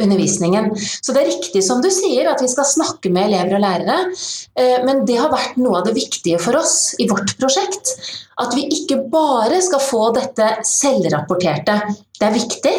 undervisningen. 0.00 0.70
Så 1.04 1.12
det 1.12 1.22
er 1.22 1.30
riktig 1.30 1.62
som 1.62 1.82
du 1.84 1.90
sier, 1.92 2.26
at 2.30 2.40
vi 2.42 2.48
skal 2.50 2.66
snakke 2.66 3.12
med 3.12 3.28
elever 3.28 3.58
og 3.58 3.62
lærere. 3.62 3.98
Eh, 4.58 4.78
men 4.86 5.04
det 5.06 5.18
har 5.20 5.30
vært 5.32 5.58
noe 5.60 5.78
av 5.80 5.86
det 5.86 5.94
viktige 5.98 6.40
for 6.42 6.56
oss 6.58 6.94
i 6.98 7.06
vårt 7.10 7.36
prosjekt. 7.38 7.92
At 8.40 8.56
vi 8.56 8.64
ikke 8.72 9.02
bare 9.12 9.60
skal 9.62 9.82
få 9.84 10.06
dette 10.16 10.48
selvrapporterte. 10.66 11.76
Det 12.20 12.26
er 12.26 12.36
viktig, 12.36 12.72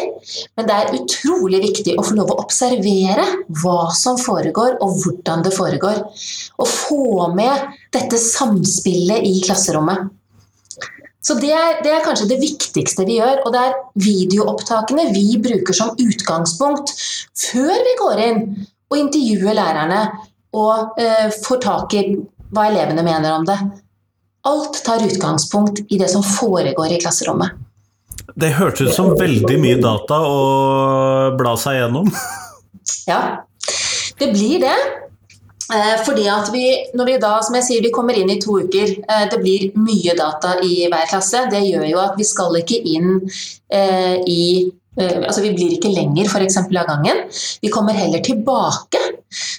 men 0.58 0.66
det 0.66 0.74
er 0.74 0.96
utrolig 0.98 1.62
viktig 1.62 1.94
å 1.98 2.04
få 2.06 2.18
lov 2.18 2.34
å 2.34 2.40
observere 2.42 3.24
hva 3.62 3.88
som 3.94 4.18
foregår, 4.18 4.76
og 4.82 4.98
hvordan 5.02 5.46
det 5.46 5.54
foregår. 5.54 6.02
Og 6.58 6.68
få 6.68 7.30
med 7.34 7.70
dette 7.92 8.18
samspillet 8.20 9.24
i 9.28 9.38
klasserommet. 9.44 10.10
Så 11.22 11.36
det 11.38 11.52
er, 11.54 11.78
det 11.84 11.92
er, 11.92 12.02
kanskje 12.02 12.26
det 12.32 12.40
viktigste 12.42 13.06
vi 13.06 13.20
gjør. 13.20 13.44
Og 13.46 13.54
det 13.54 13.62
er 13.62 13.76
videoopptakene 14.02 15.06
vi 15.14 15.38
bruker 15.42 15.76
som 15.76 15.94
utgangspunkt 15.94 16.90
før 17.38 17.72
vi 17.86 17.96
går 18.00 18.22
inn 18.26 18.42
og 18.92 18.98
intervjuer 18.98 19.56
lærerne 19.56 20.02
og 20.58 20.98
eh, 21.00 21.30
får 21.44 21.62
tak 21.62 21.94
i 21.96 22.02
hva 22.52 22.66
elevene 22.68 23.04
mener 23.06 23.36
om 23.36 23.46
det. 23.48 23.56
Alt 24.50 24.82
tar 24.84 25.04
utgangspunkt 25.06 25.84
i 25.86 26.00
det 26.00 26.10
som 26.10 26.24
foregår 26.26 26.96
i 26.96 26.98
klasserommet. 27.00 27.54
Det 28.34 28.50
hørtes 28.56 28.90
ut 28.90 28.96
som 28.96 29.12
veldig 29.18 29.58
mye 29.62 29.78
data 29.80 30.18
å 30.26 30.36
bla 31.38 31.54
seg 31.60 31.78
gjennom. 31.78 32.10
ja, 33.10 33.22
det 34.18 34.32
blir 34.34 34.58
det. 34.66 34.76
Eh, 35.70 35.96
fordi 36.04 36.26
at 36.30 36.50
vi, 36.52 36.66
når 36.96 37.08
vi 37.08 37.16
da, 37.22 37.32
som 37.44 37.56
jeg 37.56 37.66
sier, 37.68 37.84
vi 37.84 37.92
kommer 37.94 38.16
inn 38.18 38.30
i 38.32 38.40
to 38.42 38.58
uker, 38.64 38.96
eh, 39.06 39.24
det 39.30 39.38
blir 39.40 39.70
mye 39.78 40.16
data 40.18 40.56
i 40.64 40.88
hver 40.90 41.08
klasse. 41.10 41.46
Det 41.52 41.62
gjør 41.62 41.86
jo 41.90 42.00
at 42.02 42.18
vi 42.18 42.26
skal 42.26 42.58
ikke 42.62 42.80
inn 42.96 43.18
eh, 43.72 44.16
i 44.26 44.44
Altså 44.92 45.40
Vi 45.40 45.54
blir 45.56 45.70
ikke 45.72 45.88
lenger 45.88 46.26
f.eks. 46.28 46.58
av 46.60 46.66
gangen. 46.84 47.22
Vi 47.64 47.70
kommer 47.72 47.96
heller 47.96 48.20
tilbake. 48.20 48.98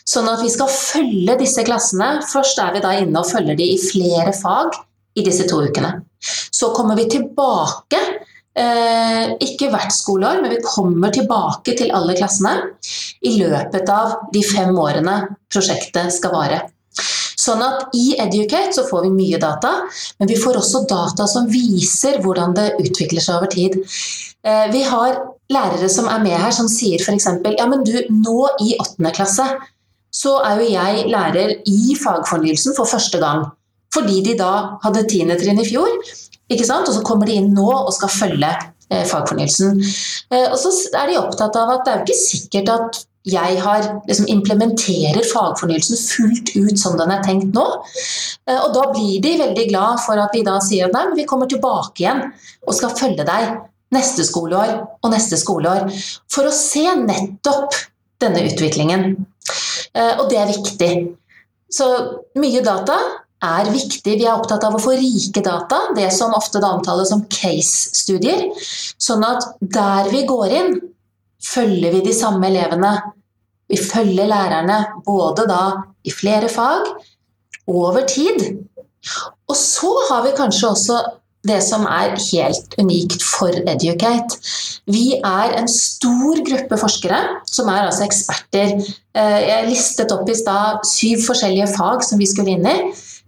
Sånn 0.05 0.27
at 0.29 0.43
vi 0.45 0.51
skal 0.53 0.69
følge 0.69 1.39
disse 1.39 1.63
klassene. 1.65 2.19
Først 2.29 2.61
er 2.61 2.75
vi 2.75 2.83
da 2.83 2.91
inne 2.99 3.17
og 3.17 3.31
følger 3.31 3.57
de 3.57 3.65
i 3.73 3.79
flere 3.81 4.29
fag 4.37 4.77
i 5.17 5.25
disse 5.25 5.47
to 5.49 5.63
ukene. 5.65 6.03
Så 6.53 6.69
kommer 6.77 7.01
vi 7.01 7.07
tilbake 7.09 8.03
ikke 8.53 9.71
hvert 9.73 9.89
skoleår, 9.89 10.43
men 10.43 10.51
vi 10.53 10.59
kommer 10.61 11.09
tilbake 11.09 11.73
til 11.79 11.89
alle 11.89 12.13
klassene 12.13 12.51
i 13.25 13.31
løpet 13.39 13.89
av 13.89 14.27
de 14.35 14.43
fem 14.45 14.77
årene 14.77 15.15
prosjektet 15.49 16.13
skal 16.13 16.35
vare. 16.35 16.59
Sånn 17.43 17.63
at 17.65 17.95
I 17.97 18.13
Educate 18.21 18.75
så 18.75 18.85
får 18.87 19.07
vi 19.07 19.13
mye 19.15 19.39
data, 19.41 19.73
men 20.19 20.29
vi 20.29 20.37
får 20.39 20.59
også 20.59 20.83
data 20.89 21.27
som 21.29 21.49
viser 21.51 22.21
hvordan 22.23 22.53
det 22.55 22.69
utvikler 22.83 23.23
seg 23.23 23.39
over 23.39 23.51
tid. 23.51 23.79
Eh, 24.45 24.67
vi 24.71 24.83
har 24.87 25.17
lærere 25.51 25.89
som 25.91 26.07
er 26.11 26.21
med 26.23 26.37
her 26.39 26.53
som 26.55 26.69
sier 26.71 27.01
f.eks.: 27.01 27.27
Ja, 27.57 27.67
men 27.67 27.83
du, 27.87 27.95
nå 28.11 28.37
i 28.63 28.75
åttende 28.79 29.13
klasse 29.15 29.47
så 30.13 30.37
er 30.45 30.61
jo 30.61 30.69
jeg 30.69 31.07
lærer 31.09 31.55
i 31.65 31.95
fagfornyelsen 31.97 32.75
for 32.77 32.85
første 32.85 33.19
gang. 33.19 33.47
Fordi 33.93 34.21
de 34.25 34.37
da 34.37 34.77
hadde 34.83 35.07
tiende 35.09 35.37
trinn 35.39 35.61
i 35.61 35.65
fjor. 35.65 35.89
Ikke 36.51 36.67
sant? 36.67 36.89
Og 36.89 36.97
så 36.97 37.05
kommer 37.05 37.29
de 37.29 37.39
inn 37.39 37.53
nå 37.55 37.69
og 37.71 37.93
skal 37.95 38.11
følge 38.11 38.51
eh, 38.89 39.05
fagfornyelsen. 39.09 39.81
Eh, 40.33 40.47
og 40.49 40.59
så 40.59 40.73
er 40.99 41.09
de 41.09 41.19
opptatt 41.21 41.57
av 41.59 41.77
at 41.77 41.85
det 41.85 41.93
er 41.93 41.99
jo 42.01 42.07
ikke 42.07 42.21
sikkert 42.23 42.71
at 42.73 43.03
jeg 43.23 43.59
har, 43.63 43.85
liksom 44.07 44.27
implementerer 44.27 45.23
fagfornyelsen 45.29 45.99
fullt 45.99 46.49
ut 46.57 46.79
som 46.79 46.97
den 46.99 47.11
er 47.13 47.23
tenkt 47.23 47.53
nå. 47.55 47.63
Eh, 48.49 48.59
og 48.59 48.73
da 48.75 48.89
blir 48.91 49.21
de 49.23 49.37
veldig 49.39 49.67
glad 49.69 50.01
for 50.03 50.19
at 50.19 50.35
vi 50.35 50.43
da 50.43 50.57
sier 50.63 50.91
nei, 50.91 51.05
vi 51.15 51.27
kommer 51.29 51.47
tilbake 51.49 52.03
igjen 52.03 52.25
og 52.67 52.75
skal 52.75 52.95
følge 52.99 53.27
deg 53.27 53.55
neste 53.93 54.25
skoleår 54.27 54.75
og 54.99 55.11
neste 55.13 55.39
skoleår. 55.39 55.87
For 56.31 56.49
å 56.49 56.55
se 56.55 56.83
nettopp 56.99 57.77
denne 58.23 58.43
utviklingen. 58.49 59.13
Eh, 59.93 60.13
og 60.19 60.27
det 60.31 60.41
er 60.41 60.51
viktig. 60.51 60.93
Så 61.73 61.87
mye 62.39 62.61
data 62.65 62.99
er 63.43 63.71
viktig. 63.73 64.17
Vi 64.19 64.25
er 64.25 64.35
opptatt 64.35 64.63
av 64.67 64.77
å 64.77 64.81
få 64.81 64.95
rike 64.99 65.43
data, 65.45 65.79
det 65.97 66.09
som 66.15 66.35
ofte 66.37 66.61
da 66.63 66.73
omtales 66.77 67.11
som 67.13 67.25
case-studier. 67.31 68.47
Sånn 69.01 69.25
at 69.27 69.45
der 69.61 70.11
vi 70.13 70.23
går 70.29 70.55
inn, 70.59 70.77
følger 71.43 71.97
vi 71.97 72.03
de 72.07 72.15
samme 72.15 72.47
elevene. 72.49 72.93
Vi 73.71 73.79
følger 73.79 74.29
lærerne 74.29 74.79
både 75.05 75.47
da 75.49 75.63
i 76.03 76.13
flere 76.13 76.51
fag, 76.51 76.87
over 77.67 78.03
tid. 78.07 78.41
Og 79.47 79.55
så 79.55 79.91
har 80.09 80.25
vi 80.25 80.33
kanskje 80.35 80.71
også 80.71 80.97
det 81.47 81.59
som 81.65 81.83
er 81.91 82.15
helt 82.15 82.75
unikt 82.79 83.23
for 83.23 83.51
Educate. 83.67 84.37
Vi 84.87 85.17
er 85.19 85.55
en 85.59 85.67
stor 85.71 86.39
gruppe 86.47 86.77
forskere 86.79 87.19
som 87.49 87.71
er 87.71 87.87
altså 87.87 88.05
eksperter. 88.07 88.77
Eh, 89.15 89.39
jeg 89.49 89.67
listet 89.67 90.11
opp 90.15 90.29
i 90.31 90.37
stad 90.39 90.87
syv 90.87 91.25
forskjellige 91.27 91.73
fag 91.75 92.05
som 92.07 92.21
vi 92.21 92.29
skulle 92.31 92.55
inn 92.55 92.67
i. 92.67 92.77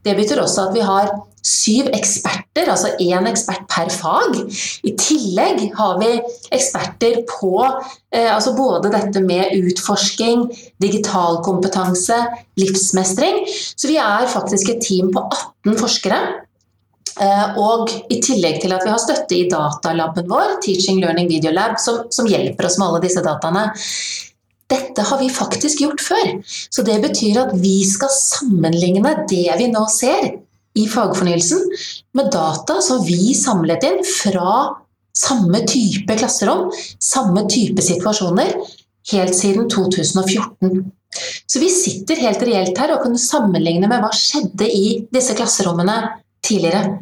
Det 0.06 0.14
betyr 0.18 0.42
også 0.44 0.70
at 0.70 0.76
vi 0.76 0.84
har 0.86 1.10
syv 1.46 1.92
eksperter, 1.94 2.70
altså 2.72 2.94
én 3.02 3.28
ekspert 3.30 3.68
per 3.70 3.92
fag. 3.94 4.38
I 4.86 4.94
tillegg 4.98 5.68
har 5.78 6.00
vi 6.02 6.12
eksperter 6.54 7.22
på 7.30 7.54
eh, 7.62 8.30
altså 8.32 8.56
både 8.58 8.90
dette 8.94 9.22
med 9.26 9.54
utforsking, 9.60 10.48
digital 10.82 11.42
kompetanse, 11.46 12.18
livsmestring. 12.62 13.44
Så 13.50 13.92
vi 13.92 14.00
er 14.02 14.30
faktisk 14.32 14.74
et 14.74 14.84
team 14.86 15.14
på 15.14 15.26
18 15.66 15.78
forskere. 15.82 16.22
Eh, 17.16 17.58
og 17.62 17.94
i 18.12 18.20
tillegg 18.20 18.60
til 18.64 18.74
at 18.76 18.84
vi 18.84 18.92
har 18.92 19.02
støtte 19.02 19.38
i 19.38 19.46
datalaben 19.52 20.30
vår, 20.30 20.58
Teaching 20.66 21.00
Learning 21.04 21.30
Video 21.32 21.54
Lab, 21.54 21.78
som, 21.80 22.04
som 22.12 22.28
hjelper 22.28 22.68
oss 22.68 22.80
med 22.82 22.90
alle 22.90 23.06
disse 23.06 23.24
dataene. 23.26 23.70
Dette 24.72 25.04
har 25.06 25.20
vi 25.22 25.30
faktisk 25.30 25.84
gjort 25.84 26.02
før. 26.02 26.32
Så 26.46 26.86
det 26.86 26.98
betyr 27.04 27.38
at 27.44 27.54
vi 27.62 27.78
skal 27.88 28.10
sammenligne 28.14 29.14
det 29.30 29.46
vi 29.60 29.70
nå 29.72 29.86
ser 29.94 30.32
i 30.76 30.88
fagfornyelsen, 30.92 31.62
med 32.18 32.32
data 32.34 32.82
som 32.84 33.04
vi 33.06 33.32
samlet 33.38 33.86
inn 33.88 34.02
fra 34.08 34.56
samme 35.16 35.62
type 35.70 36.18
klasserom, 36.20 36.68
samme 37.00 37.46
type 37.48 37.84
situasjoner, 37.86 38.52
helt 39.14 39.38
siden 39.38 39.70
2014. 39.72 40.84
Så 41.48 41.62
vi 41.62 41.70
sitter 41.72 42.20
helt 42.26 42.44
reelt 42.44 42.78
her 42.82 42.92
og 42.96 43.06
kan 43.06 43.16
sammenligne 43.20 43.88
med 43.88 44.04
hva 44.04 44.12
skjedde 44.12 44.68
i 44.68 44.86
disse 45.16 45.36
klasserommene 45.38 45.96
tidligere. 46.44 46.98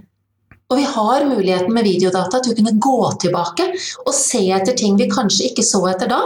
Og 0.70 0.79
vi 0.79 0.86
har 0.89 1.25
muligheten 1.29 1.74
med 1.74 1.86
videodata 1.88 2.39
til 2.41 2.53
å 2.53 2.58
kunne 2.60 2.77
gå 2.82 3.00
tilbake 3.24 3.72
og 4.05 4.13
se 4.15 4.46
etter 4.53 4.77
ting 4.77 4.98
vi 5.00 5.10
kanskje 5.10 5.50
ikke 5.50 5.65
så 5.65 5.82
etter 5.89 6.10
da, 6.13 6.22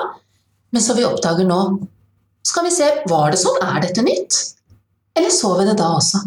men 0.72 0.84
som 0.84 0.98
vi 0.98 1.06
oppdager 1.08 1.48
nå. 1.48 1.62
Så 2.48 2.56
kan 2.56 2.68
vi 2.68 2.74
se 2.76 2.90
var 3.12 3.32
det 3.32 3.40
sånn, 3.42 3.60
er 3.64 3.82
dette 3.84 4.04
nytt? 4.06 4.38
Eller 5.18 5.34
så 5.34 5.56
vi 5.60 5.66
det 5.68 5.78
da 5.80 5.94
også? 5.98 6.22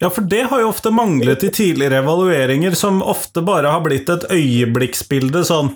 Ja, 0.00 0.08
for 0.08 0.24
det 0.24 0.46
har 0.48 0.62
jo 0.62 0.70
ofte 0.70 0.92
manglet 0.94 1.42
i 1.44 1.50
tidligere 1.52 1.98
evalueringer, 2.00 2.72
som 2.78 3.02
ofte 3.02 3.42
bare 3.44 3.68
har 3.68 3.82
blitt 3.84 4.08
et 4.08 4.24
øyeblikksbilde 4.32 5.42
sånn 5.44 5.74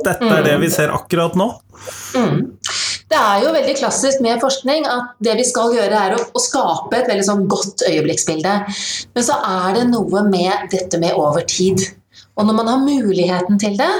Dette 0.00 0.26
er 0.26 0.42
det 0.42 0.56
vi 0.62 0.70
ser 0.72 0.90
akkurat 0.90 1.36
nå. 1.38 1.46
Mm. 2.16 2.38
Det 3.10 3.18
er 3.18 3.44
jo 3.44 3.52
veldig 3.54 3.74
klassisk 3.78 4.22
med 4.24 4.40
forskning 4.42 4.86
at 4.88 5.12
det 5.22 5.34
vi 5.38 5.44
skal 5.46 5.74
gjøre, 5.76 6.00
er 6.08 6.16
å, 6.16 6.20
å 6.34 6.42
skape 6.42 6.96
et 6.96 7.10
veldig 7.10 7.26
sånn 7.26 7.44
godt 7.50 7.84
øyeblikksbilde. 7.86 8.54
Men 9.14 9.26
så 9.26 9.36
er 9.44 9.76
det 9.76 9.84
noe 9.90 10.24
med 10.26 10.70
dette 10.72 10.98
med 11.02 11.18
over 11.18 11.44
tid. 11.46 11.84
Og 12.38 12.48
når 12.48 12.56
man 12.62 12.70
har 12.72 12.82
muligheten 12.82 13.60
til 13.60 13.76
det, 13.78 13.92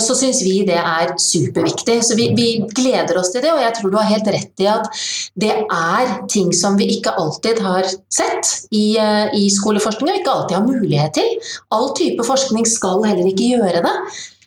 så 0.00 0.14
syns 0.16 0.38
vi 0.40 0.62
det 0.64 0.78
er 0.80 1.12
superviktig. 1.20 1.98
Så 2.04 2.16
vi, 2.16 2.30
vi, 2.36 2.46
gleder 2.76 3.18
oss 3.20 3.32
til 3.34 3.42
det, 3.44 3.52
og 3.52 3.60
jeg 3.60 3.74
tror 3.76 3.92
du 3.92 3.98
har 3.98 4.08
helt 4.08 4.30
rett 4.32 4.62
i 4.64 4.68
at 4.72 4.88
det 5.36 5.52
er 5.52 6.14
ting 6.32 6.48
som 6.56 6.78
vi 6.80 6.88
ikke 6.96 7.12
alltid 7.20 7.60
har 7.64 7.88
sett 8.12 8.52
i, 8.70 8.96
eh, 9.00 9.34
i 9.36 9.46
skoleforskning, 9.52 10.16
ikke 10.20 10.32
alltid 10.32 10.56
har 10.56 10.64
mulighet 10.64 11.16
til. 11.18 11.52
All 11.76 11.92
type 11.98 12.24
forskning 12.24 12.66
skal 12.68 13.04
heller 13.04 13.28
ikke 13.28 13.52
gjøre 13.56 13.84
det. 13.84 13.94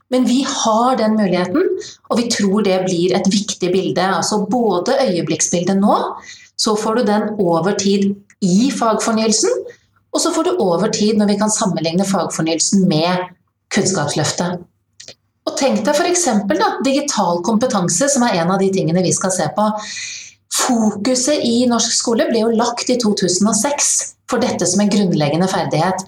Men 0.10 0.26
vi 0.26 0.42
har 0.42 0.98
den 0.98 1.14
muligheten, 1.20 1.68
og 2.10 2.18
vi 2.18 2.30
tror 2.34 2.66
det 2.66 2.80
blir 2.88 3.14
et 3.14 3.30
viktig 3.30 3.70
bilde. 3.70 4.02
Altså 4.02 4.42
både 4.50 4.98
øyeblikksbildet 5.06 5.78
nå, 5.78 5.98
så 6.58 6.74
får 6.76 7.00
du 7.00 7.04
den 7.12 7.30
over 7.38 7.78
tid 7.78 8.16
i 8.42 8.72
fagfornyelsen, 8.74 9.54
og 10.10 10.24
så 10.24 10.34
får 10.34 10.48
du 10.48 10.56
over 10.58 10.90
tid 10.90 11.20
når 11.20 11.30
vi 11.30 11.38
kan 11.38 11.54
sammenligne 11.54 12.08
fagfornyelsen 12.10 12.88
med 12.90 13.30
Kunnskapsløftet. 13.70 14.66
Tenk 15.60 15.82
deg 15.84 15.98
f.eks. 15.98 16.28
digital 16.86 17.42
kompetanse, 17.44 18.08
som 18.12 18.24
er 18.24 18.40
en 18.40 18.54
av 18.54 18.62
de 18.62 18.70
tingene 18.72 19.04
vi 19.04 19.12
skal 19.16 19.34
se 19.36 19.50
på. 19.56 19.66
Fokuset 20.50 21.44
i 21.46 21.66
norsk 21.70 21.92
skole 21.94 22.30
ble 22.30 22.46
jo 22.46 22.54
lagt 22.56 22.90
i 22.90 22.98
2006 23.02 23.90
for 24.30 24.42
dette 24.42 24.66
som 24.70 24.82
en 24.84 24.92
grunnleggende 24.92 25.50
ferdighet. 25.50 26.04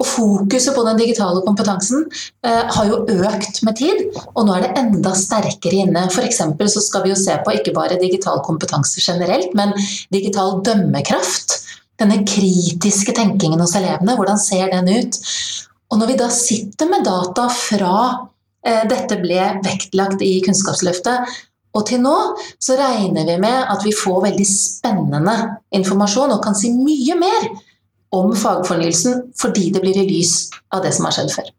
Og 0.00 0.06
fokuset 0.06 0.74
på 0.74 0.84
den 0.86 0.98
digitale 1.00 1.42
kompetansen 1.46 2.04
eh, 2.46 2.64
har 2.74 2.88
jo 2.90 3.02
økt 3.30 3.62
med 3.66 3.78
tid, 3.78 4.02
og 4.34 4.46
nå 4.46 4.56
er 4.56 4.66
det 4.66 4.72
enda 4.82 5.14
sterkere 5.16 5.84
inne. 5.84 6.06
F.eks. 6.10 6.42
så 6.74 6.84
skal 6.84 7.06
vi 7.06 7.14
jo 7.14 7.18
se 7.18 7.36
på 7.44 7.54
ikke 7.56 7.74
bare 7.76 8.00
digital 8.00 8.42
kompetanse 8.46 9.02
generelt, 9.04 9.54
men 9.58 9.74
digital 10.14 10.58
dømmekraft. 10.66 11.60
Denne 12.00 12.22
kritiske 12.24 13.14
tenkingen 13.16 13.60
hos 13.60 13.76
elevene, 13.78 14.16
hvordan 14.16 14.40
ser 14.40 14.70
den 14.72 14.88
ut? 14.88 15.20
Og 15.90 16.00
når 16.00 16.12
vi 16.12 16.20
da 16.20 16.28
sitter 16.32 16.88
med 16.90 17.04
data 17.04 17.48
fra 17.52 17.94
dette 18.60 19.16
ble 19.22 19.46
vektlagt 19.64 20.20
i 20.20 20.34
Kunnskapsløftet. 20.44 21.30
Og 21.76 21.86
til 21.86 22.02
nå 22.02 22.16
så 22.58 22.76
regner 22.78 23.28
vi 23.28 23.36
med 23.40 23.70
at 23.72 23.84
vi 23.86 23.94
får 23.94 24.24
veldig 24.26 24.46
spennende 24.48 25.36
informasjon 25.76 26.34
og 26.34 26.42
kan 26.44 26.58
si 26.58 26.72
mye 26.74 27.16
mer 27.20 27.48
om 28.16 28.34
fagfornyelsen 28.34 29.30
fordi 29.38 29.70
det 29.74 29.82
blir 29.84 30.00
i 30.00 30.08
lys 30.08 30.50
av 30.74 30.82
det 30.84 30.92
som 30.96 31.06
har 31.06 31.16
skjedd 31.16 31.34
før. 31.36 31.50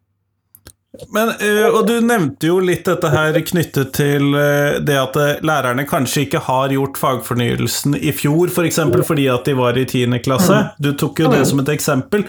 Men, 1.15 1.29
eh, 1.39 1.65
og 1.71 1.87
Du 1.87 2.01
nevnte 2.03 2.49
jo 2.49 2.59
litt 2.59 2.83
dette 2.85 3.09
her 3.09 3.37
knyttet 3.47 3.93
til 3.95 4.35
eh, 4.35 4.79
det 4.83 4.97
at 4.99 5.15
lærerne 5.41 5.87
kanskje 5.87 6.25
ikke 6.25 6.43
har 6.45 6.73
gjort 6.75 6.99
fagfornyelsen 6.99 7.95
i 7.95 8.11
fjor, 8.11 8.51
f.eks. 8.51 8.55
For 8.57 8.67
eksempel, 8.67 9.05
fordi 9.07 9.29
at 9.31 9.47
de 9.47 9.55
var 9.57 9.79
i 9.79 9.85
10. 9.87 10.19
klasse. 10.25 10.51
Mm. 10.51 10.75
Du 10.83 10.91
tok 10.99 11.23
jo 11.23 11.31
det 11.31 11.45
mm. 11.45 11.47
som 11.53 11.63
et 11.63 11.71
eksempel. 11.71 12.27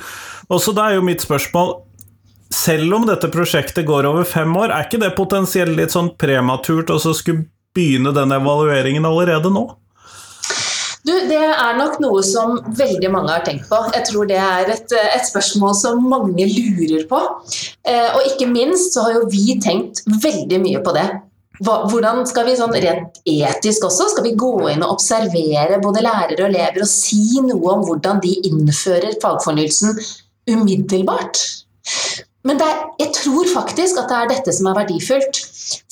Og 0.49 0.63
så 0.63 0.75
da 0.77 0.89
er 0.89 1.01
jo 1.01 1.09
mitt 1.11 1.25
spørsmål 1.25 1.75
selv 2.53 2.95
om 2.95 3.07
dette 3.09 3.31
prosjektet 3.33 3.87
går 3.89 4.07
over 4.11 4.27
fem 4.29 4.53
år, 4.57 4.73
er 4.73 4.87
ikke 4.87 5.01
det 5.03 5.15
potensielt 5.17 5.77
litt 5.79 5.95
sånn 5.95 6.13
prematurt 6.21 6.93
å 6.93 7.01
skulle 7.01 7.47
begynne 7.73 8.13
den 8.15 8.35
evalueringen 8.37 9.09
allerede 9.09 9.53
nå? 9.53 9.71
Du, 11.03 11.11
Det 11.27 11.35
er 11.35 11.75
nok 11.75 11.97
noe 12.03 12.21
som 12.23 12.61
veldig 12.79 13.09
mange 13.11 13.33
har 13.33 13.43
tenkt 13.47 13.67
på. 13.71 13.79
Jeg 13.91 14.07
tror 14.07 14.29
det 14.31 14.39
er 14.39 14.71
et, 14.71 14.93
et 14.93 15.27
spørsmål 15.27 15.75
som 15.75 16.05
mange 16.07 16.47
lurer 16.47 17.09
på. 17.11 17.19
Eh, 17.83 18.09
og 18.15 18.29
ikke 18.29 18.47
minst 18.47 18.95
så 18.95 19.09
har 19.09 19.17
jo 19.17 19.25
vi 19.33 19.57
tenkt 19.63 20.05
veldig 20.07 20.61
mye 20.63 20.83
på 20.85 20.95
det. 20.95 21.09
Hvordan 21.63 22.23
skal 22.27 22.47
vi 22.49 22.55
sånn 22.59 22.75
rent 22.75 23.19
etisk 23.29 23.85
også, 23.87 24.09
skal 24.11 24.25
vi 24.27 24.37
gå 24.39 24.53
inn 24.73 24.83
og 24.83 24.97
observere 24.97 25.79
både 25.83 26.03
lærere 26.03 26.41
og 26.41 26.49
elever 26.49 26.83
og 26.83 26.91
si 26.91 27.43
noe 27.45 27.75
om 27.77 27.85
hvordan 27.87 28.23
de 28.23 28.33
innfører 28.49 29.19
fagfornyelsen 29.23 29.99
umiddelbart? 30.51 31.43
Men 32.49 32.59
er, 32.59 32.79
jeg 32.99 33.13
tror 33.15 33.47
faktisk 33.53 34.01
at 34.01 34.11
det 34.11 34.19
er 34.19 34.31
dette 34.33 34.55
som 34.57 34.69
er 34.71 34.81
verdifullt. 34.81 35.41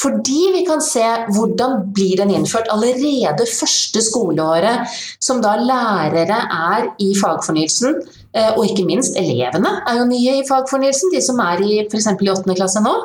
Fordi 0.02 0.40
vi 0.56 0.64
kan 0.66 0.82
se 0.82 1.04
hvordan 1.34 1.84
blir 1.94 2.18
den 2.20 2.32
innført 2.34 2.68
allerede 2.74 3.46
første 3.46 4.02
skoleåret, 4.02 4.90
som 5.22 5.40
da 5.44 5.54
lærere 5.60 6.40
er 6.74 6.88
i 6.98 7.12
fagfornyelsen. 7.16 8.00
Eh, 8.34 8.52
og 8.56 8.66
ikke 8.66 8.86
minst 8.86 9.18
elevene 9.18 9.76
er 9.86 10.00
jo 10.00 10.08
nye 10.10 10.40
i 10.40 10.46
fagfornyelsen, 10.48 11.14
de 11.14 11.22
som 11.24 11.38
er 11.44 11.62
i 11.62 11.80
f.eks. 11.86 12.10
i 12.12 12.32
8. 12.34 12.56
klasse 12.58 12.82
nå. 12.82 12.96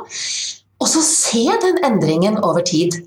Og 0.82 0.90
så 0.92 1.04
se 1.06 1.46
den 1.64 1.84
endringen 1.86 2.42
over 2.44 2.66
tid. 2.66 2.98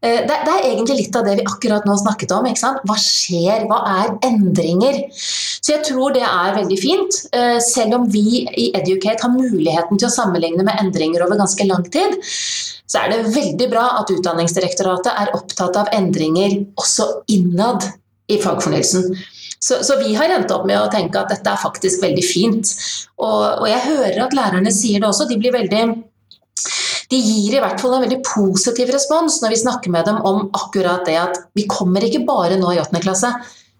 Eh, 0.00 0.22
det, 0.24 0.36
er 0.48 0.64
egentlig 0.64 0.96
litt 1.02 1.16
av 1.18 1.26
det 1.28 1.36
vi 1.40 1.44
akkurat 1.44 1.84
nå 1.84 1.96
snakket 2.00 2.32
om. 2.32 2.48
Hva 2.88 2.96
skjer? 2.96 3.66
Hva 3.68 3.80
er 4.00 4.14
endringer? 4.30 5.02
Så 5.12 5.74
jeg 5.74 5.84
tror 5.90 6.14
det 6.16 6.24
er 6.24 6.56
veldig 6.56 6.78
fint. 6.80 7.18
Eh, 7.36 7.58
selv 7.64 7.98
om 7.98 8.06
vi 8.12 8.44
i 8.48 8.70
Educate 8.76 9.26
har 9.26 9.34
muligheten 9.34 10.00
til 10.00 10.08
å 10.08 10.14
sammenligne 10.14 10.64
med 10.64 10.80
endringer 10.80 11.26
over 11.26 11.40
ganske 11.40 11.68
lang 11.68 11.84
tid, 11.92 12.16
så 12.90 13.04
er 13.04 13.12
det 13.12 13.34
veldig 13.36 13.68
bra 13.70 13.84
at 14.00 14.10
Utdanningsdirektoratet 14.10 15.12
er 15.12 15.34
opptatt 15.36 15.76
av 15.78 15.92
endringer 15.94 16.56
også 16.80 17.10
innad 17.30 17.84
i 18.30 18.40
fagfornyelsen. 18.40 19.12
Så, 19.60 19.82
så, 19.84 19.98
vi 20.00 20.14
har 20.16 20.32
endt 20.32 20.50
opp 20.54 20.64
med 20.64 20.80
å 20.80 20.88
tenke 20.88 21.20
at 21.20 21.28
dette 21.34 21.52
er 21.52 21.60
faktisk 21.60 22.00
veldig 22.00 22.24
fint. 22.24 22.70
Og, 23.20 23.42
og 23.60 23.66
jeg 23.68 23.84
hører 23.84 24.22
at 24.24 24.36
lærerne 24.36 24.72
sier 24.72 25.02
det 25.02 25.10
også. 25.10 25.28
De 25.28 25.36
blir 25.36 25.52
veldig 25.52 25.82
de 27.10 27.18
gir 27.18 27.56
i 27.56 27.62
hvert 27.62 27.80
fall 27.82 27.96
en 27.96 28.04
veldig 28.04 28.20
positiv 28.26 28.92
respons 28.94 29.40
når 29.42 29.54
vi 29.54 29.62
snakker 29.64 29.92
med 29.92 30.06
dem 30.06 30.20
om 30.26 30.44
akkurat 30.54 31.02
det 31.08 31.18
at 31.18 31.40
vi 31.58 31.66
kommer 31.70 32.04
ikke 32.06 32.22
bare 32.28 32.58
nå 32.60 32.74
i 32.74 32.80
8. 32.82 33.02
klasse, 33.02 33.32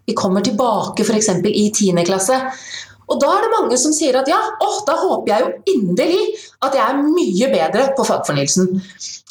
vi 0.07 0.17
kommer 0.19 0.43
tilbake 0.43 1.07
f.eks. 1.07 1.29
i 1.47 1.67
10. 1.71 2.01
klasse. 2.09 2.41
Og 3.11 3.19
da 3.19 3.31
er 3.35 3.43
det 3.43 3.53
mange 3.53 3.79
som 3.79 3.95
sier 3.95 4.15
at 4.21 4.29
ja, 4.31 4.39
åh, 4.39 4.77
da 4.87 4.95
håper 5.01 5.33
jeg 5.33 5.43
jo 5.43 5.75
inderlig 5.75 6.21
at 6.63 6.77
jeg 6.79 6.85
er 6.85 7.01
mye 7.03 7.49
bedre 7.51 7.87
på 7.99 8.07
fagfornyelsen. 8.07 8.69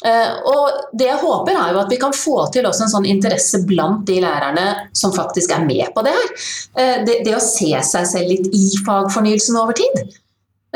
Eh, 0.04 0.34
og 0.48 0.96
det 0.96 1.08
jeg 1.08 1.20
håper 1.22 1.56
er 1.56 1.72
jo 1.72 1.80
at 1.80 1.92
vi 1.92 2.00
kan 2.00 2.16
få 2.16 2.42
til 2.52 2.68
også 2.68 2.86
en 2.86 2.92
sånn 2.92 3.08
interesse 3.08 3.62
blant 3.68 4.04
de 4.08 4.18
lærerne 4.24 4.66
som 4.96 5.14
faktisk 5.16 5.54
er 5.56 5.64
med 5.64 5.94
på 5.96 6.04
det 6.04 6.12
her. 6.16 6.34
Eh, 6.76 6.96
det, 7.08 7.20
det 7.24 7.36
å 7.36 7.44
se 7.44 7.72
seg 7.72 8.08
selv 8.08 8.32
litt 8.34 8.52
i 8.52 8.66
fagfornyelsen 8.84 9.60
over 9.60 9.76
tid. 9.80 10.20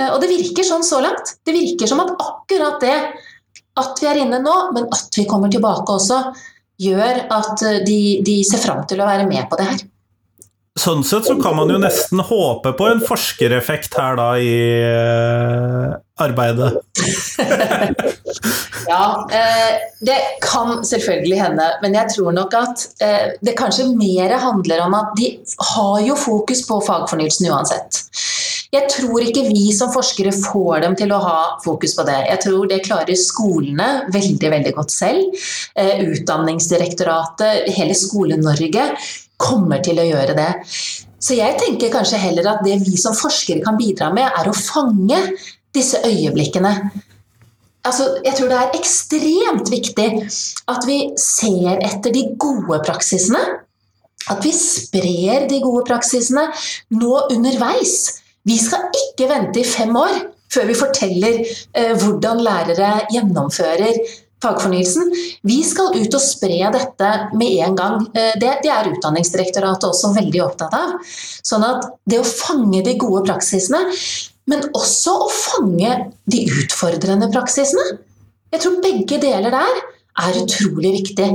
Eh, 0.01 0.11
og 0.11 0.21
det 0.23 0.33
virker 0.33 0.67
sånn 0.67 0.87
så 0.87 1.01
langt. 1.05 1.37
Det 1.47 1.55
virker 1.57 1.91
som 1.91 2.03
at 2.05 2.13
akkurat 2.15 2.81
det 2.85 2.99
at 3.75 3.99
vi 3.99 4.07
er 4.07 4.21
inne 4.23 4.39
nå, 4.43 4.55
men 4.75 4.87
at 4.95 5.17
vi 5.19 5.27
kommer 5.27 5.51
tilbake 5.51 5.97
også, 5.97 6.21
gjør 6.79 7.25
at 7.35 7.65
de, 7.87 7.99
de 8.27 8.37
ser 8.47 8.63
fram 8.63 8.85
til 8.87 9.03
å 9.03 9.09
være 9.09 9.27
med 9.27 9.49
på 9.51 9.59
det 9.59 9.67
her. 9.67 9.83
Sånn 10.75 11.05
sett 11.07 11.29
så 11.29 11.37
kan 11.39 11.55
man 11.55 11.71
jo 11.71 11.77
nesten 11.79 12.19
håpe 12.27 12.73
på 12.75 12.87
en 12.91 13.03
forskereffekt 13.07 13.95
her 13.95 14.17
da 14.19 14.25
i 14.43 14.55
uh, 14.83 15.93
arbeidet. 16.19 16.81
ja, 18.91 19.05
eh, 19.31 19.77
det 20.03 20.19
kan 20.43 20.83
selvfølgelig 20.83 21.39
hende, 21.39 21.69
men 21.83 21.95
jeg 21.95 22.11
tror 22.17 22.35
nok 22.35 22.59
at 22.59 22.85
eh, 23.07 23.37
det 23.47 23.55
kanskje 23.59 23.87
mer 23.95 24.35
handler 24.43 24.83
om 24.89 24.99
at 24.99 25.15
de 25.19 25.31
har 25.77 26.03
jo 26.09 26.19
fokus 26.19 26.65
på 26.67 26.81
fagfornyelsen 26.91 27.53
uansett. 27.55 28.03
Jeg 28.75 28.89
tror 28.91 29.23
ikke 29.23 29.45
vi 29.47 29.69
som 29.77 29.93
forskere 29.95 30.33
får 30.35 30.83
dem 30.83 30.97
til 30.99 31.13
å 31.15 31.21
ha 31.23 31.39
fokus 31.63 31.95
på 31.95 32.07
det. 32.09 32.17
Jeg 32.33 32.43
tror 32.43 32.67
det 32.71 32.83
klarer 32.87 33.19
skolene 33.19 33.89
veldig 34.15 34.51
veldig 34.57 34.73
godt 34.75 34.95
selv. 34.95 35.45
Eh, 35.79 36.03
Utdanningsdirektoratet, 36.09 37.71
hele 37.77 37.95
Skole-Norge 37.95 38.89
kommer 39.39 39.83
til 39.85 40.01
å 40.01 40.07
gjøre 40.09 40.35
det. 40.39 40.51
Så 41.23 41.39
jeg 41.39 41.57
tenker 41.61 41.93
kanskje 41.93 42.21
heller 42.21 42.51
at 42.51 42.65
det 42.67 42.81
vi 42.83 42.99
som 43.01 43.15
forskere 43.17 43.63
kan 43.65 43.79
bidra 43.79 44.11
med, 44.15 44.27
er 44.27 44.51
å 44.51 44.57
fange 44.57 45.21
disse 45.75 46.03
øyeblikkene. 46.05 46.75
Altså, 47.85 48.09
jeg 48.25 48.37
tror 48.39 48.51
det 48.51 48.59
er 48.59 48.77
ekstremt 48.79 49.71
viktig 49.71 50.09
at 50.73 50.89
vi 50.89 50.99
ser 51.21 51.79
etter 51.85 52.15
de 52.15 52.27
gode 52.41 52.81
praksisene. 52.87 53.43
At 54.33 54.41
vi 54.45 54.55
sprer 54.57 55.45
de 55.51 55.61
gode 55.61 55.85
praksisene 55.89 56.49
nå 56.97 57.17
underveis. 57.29 58.24
Vi 58.45 58.59
skal 58.61 58.91
ikke 58.93 59.29
vente 59.31 59.63
i 59.63 59.69
fem 59.69 59.95
år 59.97 60.21
før 60.55 60.69
vi 60.69 60.77
forteller 60.79 61.41
eh, 61.43 61.95
hvordan 61.99 62.43
lærere 62.45 62.91
gjennomfører 63.13 63.97
fagfornyelsen. 64.45 65.11
Vi 65.49 65.59
skal 65.67 65.97
ut 65.97 66.17
og 66.17 66.23
spre 66.23 66.71
dette 66.75 67.11
med 67.39 67.59
en 67.67 67.79
gang. 67.79 68.05
Eh, 68.13 68.35
det, 68.41 68.59
det, 68.67 68.71
er 68.73 68.93
Utdanningsdirektoratet 68.93 69.89
også 69.89 70.13
veldig 70.17 70.45
opptatt 70.45 70.77
av. 70.79 70.95
Sånn 71.45 71.65
at 71.67 71.89
det 72.11 72.21
å 72.21 72.29
fange 72.29 72.85
de 72.87 72.97
gode 73.01 73.25
praksisene, 73.29 73.87
men 74.51 74.67
også 74.77 75.17
å 75.25 75.33
fange 75.33 75.97
de 76.31 76.45
utfordrende 76.61 77.31
praksisene. 77.33 77.99
Jeg 78.53 78.63
tror 78.63 78.83
begge 78.85 79.19
deler 79.23 79.55
der 79.55 79.81
er 80.23 80.39
utrolig 80.39 80.93
viktig. 81.01 81.29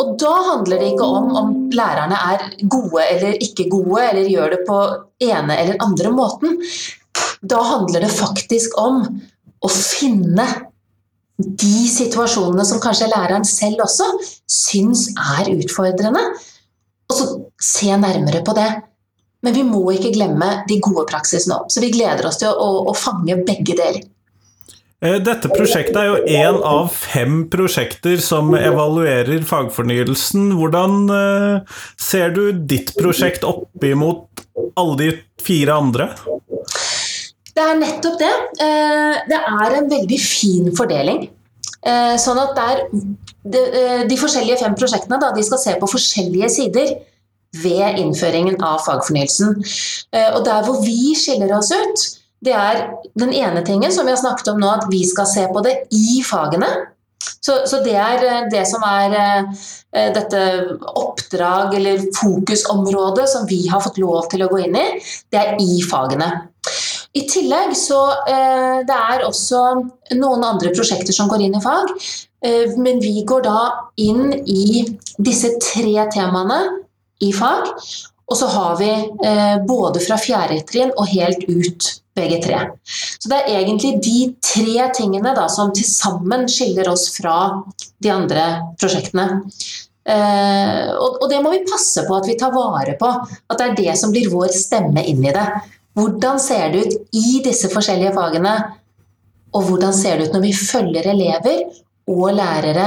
Og 0.00 0.14
da 0.20 0.32
handler 0.48 0.80
det 0.80 0.92
ikke 0.92 1.08
om 1.18 1.30
om 1.36 1.52
lærerne 1.74 2.18
er 2.32 2.46
gode 2.70 3.04
eller 3.04 3.38
ikke 3.44 3.68
gode, 3.72 4.02
eller 4.08 4.30
gjør 4.30 4.56
det 4.56 4.60
på 4.68 4.78
ene 5.28 5.58
eller 5.58 5.82
andre 5.84 6.12
måten. 6.14 6.60
Da 7.42 7.60
handler 7.66 8.06
det 8.06 8.12
faktisk 8.14 8.78
om 8.80 9.02
å 9.62 9.70
finne 9.72 10.46
de 11.42 11.88
situasjonene 11.90 12.64
som 12.66 12.80
kanskje 12.82 13.10
læreren 13.10 13.44
selv 13.48 13.82
også 13.86 14.08
syns 14.50 15.08
er 15.16 15.50
utfordrende. 15.56 16.22
Og 17.10 17.18
så 17.18 17.28
se 17.60 17.92
nærmere 17.98 18.42
på 18.46 18.54
det. 18.56 18.70
Men 19.42 19.56
vi 19.56 19.64
må 19.66 19.82
ikke 19.90 20.12
glemme 20.14 20.48
de 20.68 20.78
gode 20.82 21.04
praksisene 21.10 21.58
òg. 21.58 21.70
Så 21.72 21.82
vi 21.82 21.90
gleder 21.94 22.28
oss 22.28 22.38
til 22.40 22.52
å, 22.52 22.54
å, 22.54 22.84
å 22.92 22.94
fange 22.94 23.40
begge 23.42 23.74
deler. 23.74 24.04
Eh, 25.02 25.18
dette 25.18 25.50
prosjektet 25.50 25.96
er 25.98 26.08
jo 26.08 26.18
én 26.30 26.58
av 26.62 26.92
fem 26.94 27.42
prosjekter 27.50 28.20
som 28.22 28.52
evaluerer 28.54 29.42
fagfornyelsen. 29.46 30.52
Hvordan 30.58 31.10
eh, 31.10 31.78
ser 31.98 32.30
du 32.36 32.44
ditt 32.54 32.94
prosjekt 32.94 33.42
opp 33.46 33.82
imot 33.86 34.44
alle 34.78 34.98
de 35.00 35.10
fire 35.42 35.74
andre? 35.74 36.08
Det 37.52 37.64
er 37.66 37.80
nettopp 37.80 38.20
det. 38.22 38.32
Eh, 38.62 39.18
det 39.32 39.42
er 39.42 39.78
en 39.80 39.90
veldig 39.90 40.20
fin 40.22 40.70
fordeling. 40.76 41.26
Sånn 41.82 42.38
at 42.38 42.52
der, 42.54 42.80
de, 44.06 44.14
forskjellige 44.14 44.60
fem 44.60 44.76
prosjektene 44.78 45.16
da, 45.18 45.32
skal 45.42 45.58
se 45.58 45.72
på 45.80 45.88
forskjellige 45.90 46.50
sider 46.54 46.92
ved 47.58 47.98
innføringen 47.98 48.54
av 48.62 48.84
fagfornyelsen. 48.84 49.56
Og 50.28 50.38
der 50.46 50.62
hvor 50.62 50.78
vi 50.84 51.16
skiller 51.18 51.50
oss 51.56 51.72
ut, 51.74 52.04
det 52.42 52.54
er 52.56 52.82
den 53.18 53.34
ene 53.36 53.62
tingen 53.66 53.92
som 53.94 54.08
vi 54.08 54.14
har 54.14 54.20
snakket 54.20 54.52
om 54.52 54.60
nå, 54.62 54.70
at 54.70 54.88
vi 54.90 55.04
skal 55.06 55.28
se 55.30 55.46
på 55.52 55.62
det 55.64 55.76
i 55.94 56.22
fagene. 56.26 56.70
Så, 57.42 57.60
så 57.70 57.78
det 57.82 57.94
er 57.98 58.48
det 58.50 58.62
som 58.70 58.82
er 58.86 59.14
dette 60.14 60.40
oppdrag 60.98 61.74
eller 61.78 62.04
fokusområdet 62.14 63.28
som 63.30 63.46
vi 63.50 63.64
har 63.70 63.82
fått 63.82 63.98
lov 64.02 64.26
til 64.30 64.42
å 64.42 64.50
gå 64.50 64.60
inn 64.62 64.78
i, 64.78 64.86
det 65.30 65.38
er 65.40 65.62
i 65.62 65.82
fagene. 65.86 66.30
I 67.12 67.24
tillegg 67.28 67.74
så 67.76 68.00
eh, 68.24 68.78
det 68.88 68.96
er 68.96 69.24
også 69.26 69.62
noen 70.16 70.46
andre 70.48 70.72
prosjekter 70.72 71.12
som 71.12 71.28
går 71.28 71.44
inn 71.44 71.58
i 71.58 71.62
fag. 71.62 71.90
Eh, 72.44 72.72
men 72.80 73.02
vi 73.04 73.20
går 73.28 73.44
da 73.44 73.64
inn 74.00 74.32
i 74.48 74.84
disse 75.18 75.52
tre 75.60 76.06
temaene 76.14 76.60
i 77.20 77.32
fag. 77.36 77.68
Og 78.32 78.38
så 78.38 78.48
har 78.54 78.78
vi 78.80 78.92
eh, 79.28 79.58
både 79.68 80.00
fra 80.00 80.16
fjerde 80.20 80.62
trinn 80.70 80.94
og 80.96 81.10
helt 81.12 81.44
ut 81.50 81.90
begge 82.16 82.40
tre. 82.44 82.58
Så 83.18 83.30
det 83.30 83.38
er 83.42 83.62
egentlig 83.62 83.94
de 84.04 84.18
tre 84.44 84.88
tingene 84.96 85.34
da, 85.36 85.46
som 85.52 85.72
til 85.74 85.86
sammen 85.88 86.44
skiller 86.50 86.90
oss 86.92 87.08
fra 87.16 87.36
de 88.02 88.12
andre 88.12 88.46
prosjektene. 88.80 89.42
Eh, 90.02 90.88
og, 90.96 91.20
og, 91.20 91.28
det 91.30 91.38
må 91.44 91.52
vi 91.52 91.62
passe 91.68 92.02
på 92.08 92.16
at 92.16 92.26
vi 92.28 92.36
tar 92.38 92.54
vare 92.54 92.96
på. 93.00 93.10
At 93.48 93.58
det 93.60 93.68
er 93.68 93.78
det 93.78 93.96
som 94.00 94.12
blir 94.14 94.30
vår 94.32 94.52
stemme 94.56 95.04
inn 95.08 95.22
i 95.24 95.34
det. 95.34 95.46
Hvordan 95.98 96.40
ser 96.40 96.72
det 96.72 96.84
ut 96.86 97.16
i 97.16 97.40
disse 97.44 97.70
forskjellige 97.72 98.14
fagene? 98.16 98.54
Og 99.52 99.66
hvordan 99.68 99.92
ser 99.96 100.18
det 100.18 100.28
ut 100.28 100.36
når 100.36 100.46
vi 100.46 100.54
følger 100.56 101.10
elever 101.12 101.66
og 102.08 102.30
lærere 102.34 102.86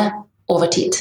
over 0.51 0.71
tid? 0.73 0.97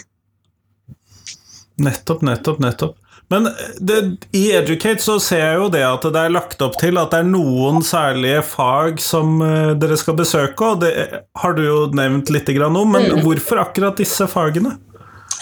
Nettopp, 1.81 2.23
nettopp, 2.23 2.61
nettopp. 2.63 3.01
Men 3.33 3.49
det, 3.81 3.99
i 4.37 4.51
Educate 4.53 5.03
så 5.03 5.17
ser 5.23 5.43
jeg 5.43 5.61
jo 5.63 5.69
det 5.73 5.83
at 5.87 6.05
det 6.13 6.21
er 6.21 6.35
lagt 6.35 6.61
opp 6.65 6.77
til 6.81 7.01
at 7.01 7.15
det 7.15 7.23
er 7.23 7.31
noen 7.31 7.81
særlige 7.87 8.43
fag 8.47 9.01
som 9.03 9.39
uh, 9.43 9.73
dere 9.81 9.97
skal 10.01 10.19
besøke, 10.19 10.75
og 10.75 10.83
det 10.85 10.93
har 11.41 11.57
du 11.57 11.65
jo 11.65 11.79
nevnt 11.97 12.33
litt 12.35 12.53
om, 12.65 12.77
men 12.85 13.09
mm. 13.11 13.23
hvorfor 13.25 13.63
akkurat 13.65 13.97
disse 14.01 14.29
fagene? 14.31 14.77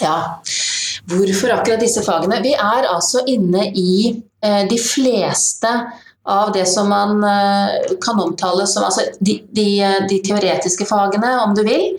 Ja, 0.01 0.39
hvorfor 1.11 1.53
akkurat 1.57 1.83
disse 1.83 2.03
fagene? 2.05 2.39
Vi 2.43 2.55
er 2.55 2.87
altså 2.89 3.25
inne 3.29 3.67
i 3.75 4.15
de 4.43 4.75
fleste 4.81 5.69
av 6.25 6.51
det 6.51 6.65
som 6.65 6.89
man 6.89 7.23
eh, 7.23 7.95
kan 8.01 8.19
omtale 8.21 8.67
som 8.67 8.83
altså 8.87 9.01
de, 9.19 9.41
de, 9.51 9.67
de, 10.09 10.19
teoretiske 10.23 10.87
fagene, 10.87 11.33
om 11.43 11.55
du 11.55 11.63
vil. 11.67 11.89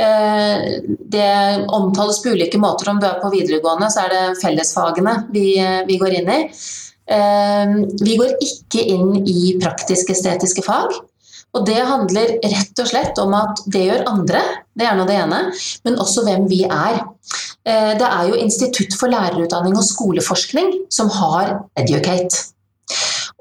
Eh, 0.00 0.80
det 1.12 1.32
omtales 1.76 2.22
på 2.22 2.32
ulike 2.32 2.60
måter. 2.60 2.90
Om 2.90 3.02
du 3.02 3.08
er 3.08 3.20
på 3.20 3.32
videregående, 3.34 3.90
så 3.92 4.06
er 4.06 4.14
det 4.14 4.40
fellesfagene 4.40 5.18
vi, 5.34 5.50
vi 5.88 5.98
går 6.00 6.20
inn 6.22 6.32
i. 6.32 6.38
Eh, 7.16 7.76
vi 8.00 8.16
går 8.16 8.38
ikke 8.40 8.86
inn 8.96 9.20
i 9.28 9.52
praktisk-estetiske 9.60 10.64
fag. 10.64 10.96
Og 11.56 11.68
det 11.68 11.78
handler 11.88 12.34
rett 12.42 12.80
og 12.82 12.88
slett 12.88 13.20
om 13.20 13.32
at 13.36 13.62
det 13.72 13.86
gjør 13.86 14.08
andre, 14.10 14.42
det 14.76 14.88
er 14.88 14.96
nå 14.98 15.06
det 15.08 15.14
ene, 15.16 15.38
men 15.86 15.96
også 16.02 16.26
hvem 16.26 16.44
vi 16.50 16.66
er. 16.66 16.98
Det 17.64 18.04
er 18.04 18.28
jo 18.28 18.36
Institutt 18.42 18.92
for 19.00 19.08
lærerutdanning 19.08 19.78
og 19.78 19.86
skoleforskning 19.86 20.74
som 20.92 21.08
har 21.16 21.54
Educate. 21.80 22.44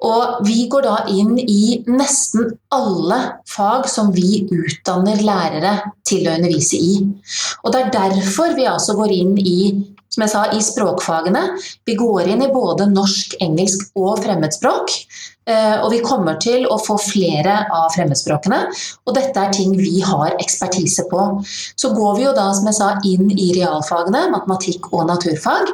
Og 0.03 0.41
vi 0.43 0.65
går 0.71 0.83
da 0.83 0.95
inn 1.07 1.37
i 1.39 1.79
nesten 1.87 2.49
alle 2.75 3.19
fag 3.47 3.87
som 3.89 4.11
vi 4.15 4.43
utdanner 4.51 5.21
lærere 5.23 5.75
til 6.07 6.27
å 6.27 6.35
undervise 6.35 6.79
i. 6.79 6.97
Og 7.63 7.71
det 7.71 7.81
er 7.81 7.93
derfor 7.95 8.57
vi 8.57 8.67
altså 8.67 8.97
går 8.99 9.13
inn 9.15 9.37
i 9.39 9.59
som 10.15 10.23
jeg 10.23 10.31
sa, 10.31 10.43
i 10.55 10.63
språkfagene. 10.63 11.41
Vi 11.87 11.95
går 11.99 12.29
inn 12.31 12.43
i 12.45 12.51
både 12.51 12.87
norsk, 12.87 13.35
engelsk 13.43 13.89
og 13.99 14.21
fremmedspråk. 14.23 14.93
Eh, 15.45 15.75
og 15.83 15.91
vi 15.93 16.01
kommer 16.05 16.39
til 16.41 16.65
å 16.71 16.77
få 16.81 16.97
flere 17.01 17.57
av 17.73 17.91
fremmedspråkene. 17.93 18.61
Og 19.05 19.17
dette 19.17 19.41
er 19.41 19.53
ting 19.53 19.75
vi 19.77 19.99
har 20.05 20.37
ekspertise 20.41 21.05
på. 21.11 21.27
Så 21.77 21.93
går 21.95 22.17
vi 22.17 22.25
jo 22.25 22.33
da, 22.37 22.47
som 22.57 22.69
jeg 22.69 22.79
sa, 22.79 22.89
inn 23.05 23.29
i 23.31 23.51
realfagene, 23.57 24.25
matematikk 24.33 24.89
og 24.93 25.05
naturfag. 25.11 25.69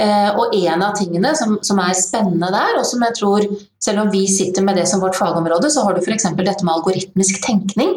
Eh, 0.00 0.30
og 0.32 0.56
en 0.56 0.86
av 0.86 0.96
tingene 0.96 1.34
som, 1.38 1.58
som 1.64 1.82
er 1.82 1.98
spennende 1.98 2.48
der, 2.54 2.78
og 2.80 2.88
som 2.88 3.04
jeg 3.04 3.18
tror 3.20 3.50
selv 3.82 4.04
om 4.04 4.10
vi 4.12 4.22
sitter 4.30 4.62
med 4.62 4.76
det 4.78 4.86
som 4.86 5.02
vårt 5.02 5.18
fagområde, 5.18 5.70
så 5.70 5.82
har 5.82 5.96
du 5.96 6.02
f.eks. 6.02 6.28
dette 6.38 6.64
med 6.64 6.74
algoritmisk 6.76 7.40
tenkning, 7.42 7.96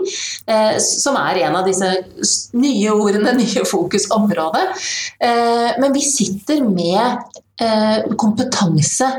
eh, 0.50 0.76
som 0.82 1.18
er 1.22 1.44
en 1.46 1.60
av 1.60 1.70
disse 1.70 1.92
nye 2.58 2.94
ordene, 2.94 3.36
nye 3.42 3.66
fokusområdet. 3.70 4.66
Eh, 5.30 5.72
men 5.80 5.96
vi 5.96 6.04
sitter 6.06 6.66
med 6.66 7.22
eh, 7.62 8.16
kompetanse 8.18 9.12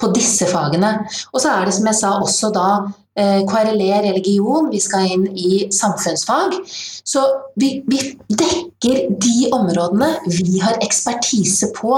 på 0.00 0.10
disse 0.16 0.48
fagene. 0.50 0.96
Og 1.34 1.42
så 1.42 1.52
er 1.52 1.68
det 1.68 1.76
som 1.76 1.88
jeg 1.90 1.98
sa 1.98 2.14
også 2.20 2.50
da 2.54 2.68
eh, 3.18 3.42
KRLE 3.48 4.00
religion, 4.06 4.70
vi 4.72 4.80
skal 4.82 5.08
inn 5.14 5.26
i 5.34 5.66
samfunnsfag. 5.74 6.56
Så 7.04 7.24
vi, 7.60 7.72
vi, 7.90 8.00
dekker 8.30 9.10
de 9.20 9.50
områdene 9.56 10.10
vi 10.26 10.60
har 10.62 10.80
ekspertise 10.84 11.70
på. 11.76 11.96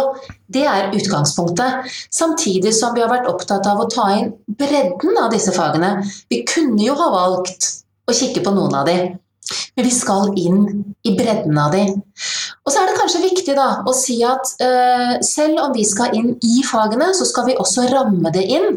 Det 0.52 0.64
er 0.68 0.92
utgangspunktet. 0.96 1.92
Samtidig 2.12 2.74
som 2.76 2.96
vi 2.96 3.04
har 3.04 3.12
vært 3.12 3.30
opptatt 3.30 3.68
av 3.70 3.84
å 3.84 3.90
ta 3.92 4.10
inn 4.18 4.32
bredden 4.46 5.18
av 5.22 5.32
disse 5.34 5.54
fagene. 5.56 5.98
Vi 6.32 6.42
kunne 6.48 6.82
jo 6.82 6.96
ha 6.98 7.10
valgt 7.14 7.70
å 8.08 8.14
kikke 8.16 8.42
på 8.44 8.54
noen 8.54 8.74
av 8.80 8.88
de, 8.88 8.96
men 9.76 9.86
vi 9.86 9.92
skal 9.94 10.32
inn 10.38 10.64
i 11.06 11.14
bredden 11.18 11.58
av 11.58 11.74
de. 11.74 11.86
Og 12.62 12.70
så 12.70 12.78
er 12.78 12.90
det 12.90 12.98
kanskje 13.00 13.22
viktig 13.24 13.54
da, 13.58 13.68
å 13.88 13.92
si 13.96 14.20
at 14.22 14.52
eh, 14.62 15.16
selv 15.26 15.58
om 15.64 15.72
vi 15.74 15.82
skal 15.86 16.14
inn 16.14 16.30
i 16.46 16.62
fagene, 16.66 17.08
så 17.16 17.26
skal 17.26 17.48
vi 17.48 17.56
også 17.58 17.88
ramme 17.90 18.30
det 18.34 18.44
inn 18.54 18.76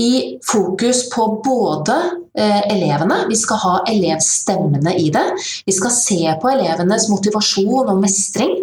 i 0.00 0.38
fokus 0.48 1.04
på 1.12 1.26
både 1.44 1.96
eh, 2.32 2.62
elevene, 2.72 3.26
vi 3.28 3.36
skal 3.36 3.60
ha 3.66 3.74
elevstemmene 3.92 4.96
i 4.96 5.10
det, 5.12 5.26
vi 5.68 5.76
skal 5.76 5.92
se 5.92 6.22
på 6.40 6.52
elevenes 6.54 7.10
motivasjon 7.12 7.92
og 7.92 8.00
mestring 8.00 8.56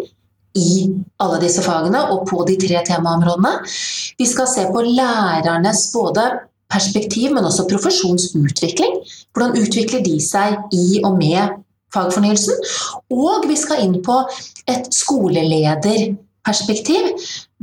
i 0.56 0.88
alle 1.22 1.38
disse 1.44 1.62
fagene 1.62 2.02
og 2.14 2.24
på 2.26 2.42
de 2.48 2.56
tre 2.58 2.82
temaområdene. 2.88 3.60
Vi 4.18 4.26
skal 4.26 4.48
se 4.50 4.66
på 4.72 4.82
lærernes 4.88 5.84
både 5.94 6.26
perspektiv, 6.72 7.30
men 7.36 7.46
også 7.46 7.68
profesjonsutvikling. 7.70 8.98
Hvordan 9.30 9.54
utvikler 9.60 10.02
de 10.02 10.16
seg 10.24 10.58
i 10.74 11.02
og 11.04 11.20
med 11.20 11.62
fagfornyelsen. 11.94 12.54
Og 13.14 13.46
vi 13.48 13.56
skal 13.58 13.82
inn 13.84 14.02
på 14.04 14.28
et 14.70 14.94
skolelederperspektiv 14.94 17.02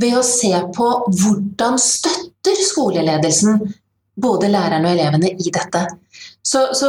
ved 0.02 0.18
å 0.18 0.24
se 0.26 0.52
på 0.76 0.88
hvordan 1.08 1.80
støtter 1.82 2.56
skoleledelsen 2.70 3.74
både 4.22 4.48
lærerne 4.54 4.88
og 4.88 4.94
elevene 4.94 5.30
i 5.34 5.50
dette. 5.54 5.82
Så, 6.46 6.60
så 6.78 6.88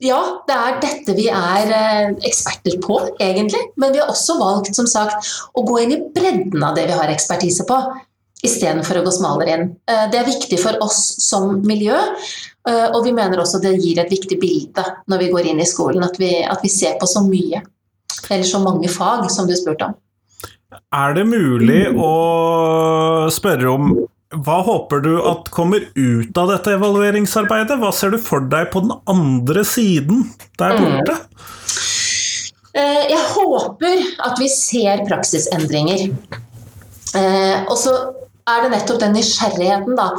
ja, 0.00 0.40
det 0.48 0.56
er 0.56 0.80
dette 0.80 1.14
vi 1.16 1.28
er 1.28 1.72
eh, 1.76 2.14
eksperter 2.24 2.78
på, 2.82 3.00
egentlig. 3.20 3.60
Men 3.76 3.92
vi 3.92 3.98
har 4.00 4.08
også 4.12 4.38
valgt 4.40 4.76
som 4.78 4.86
sagt, 4.88 5.16
å 5.52 5.62
gå 5.66 5.78
inn 5.82 5.92
i 5.96 6.04
bredden 6.14 6.62
av 6.64 6.74
det 6.78 6.86
vi 6.88 6.96
har 6.96 7.08
ekspertise 7.12 7.64
på 7.68 7.76
istedenfor 8.44 9.00
å 9.00 9.04
gå 9.06 9.12
smalere 9.14 9.54
inn. 9.54 9.68
Eh, 9.88 10.06
det 10.12 10.20
er 10.20 10.28
viktig 10.28 10.58
for 10.60 10.78
oss 10.84 11.00
som 11.24 11.60
miljø, 11.66 11.96
eh, 12.68 12.88
og 12.90 13.02
vi 13.06 13.14
mener 13.16 13.40
også 13.42 13.60
det 13.62 13.76
gir 13.80 14.00
et 14.02 14.12
viktig 14.12 14.38
bilde 14.40 14.84
når 15.08 15.24
vi 15.24 15.30
går 15.32 15.52
inn 15.52 15.62
i 15.62 15.68
skolen, 15.68 16.04
at 16.04 16.18
vi, 16.20 16.32
at 16.44 16.64
vi 16.64 16.72
ser 16.72 16.98
på 17.00 17.08
så 17.10 17.24
mye, 17.26 17.62
eller 18.28 18.46
så 18.46 18.60
mange 18.62 18.90
fag, 18.92 19.28
som 19.32 19.48
du 19.48 19.56
spurte 19.56 19.90
om. 19.90 19.96
Er 20.92 21.14
det 21.16 21.24
mulig 21.28 21.86
å 21.94 23.30
spørre 23.32 23.72
om 23.72 23.94
hva 24.36 24.56
håper 24.66 25.00
du 25.04 25.12
at 25.22 25.46
kommer 25.54 25.84
ut 25.94 26.36
av 26.36 26.50
dette 26.50 26.74
evalueringsarbeidet? 26.74 27.78
Hva 27.80 27.92
ser 27.94 28.12
du 28.12 28.18
for 28.20 28.42
deg 28.50 28.68
på 28.72 28.82
den 28.84 28.92
andre 29.08 29.62
siden 29.64 30.26
der 30.58 30.74
mm. 30.74 30.82
borte? 30.98 31.14
Eh, 32.76 33.06
jeg 33.14 33.22
håper 33.30 34.02
at 34.26 34.42
vi 34.42 34.50
ser 34.52 35.06
praksisendringer. 35.06 36.10
Og 37.16 37.78
så 37.80 37.94
er 38.50 38.62
det 38.62 38.72
nettopp 38.72 39.00
den 39.02 39.16
nysgjerrigheten, 39.16 39.96
da. 39.98 40.12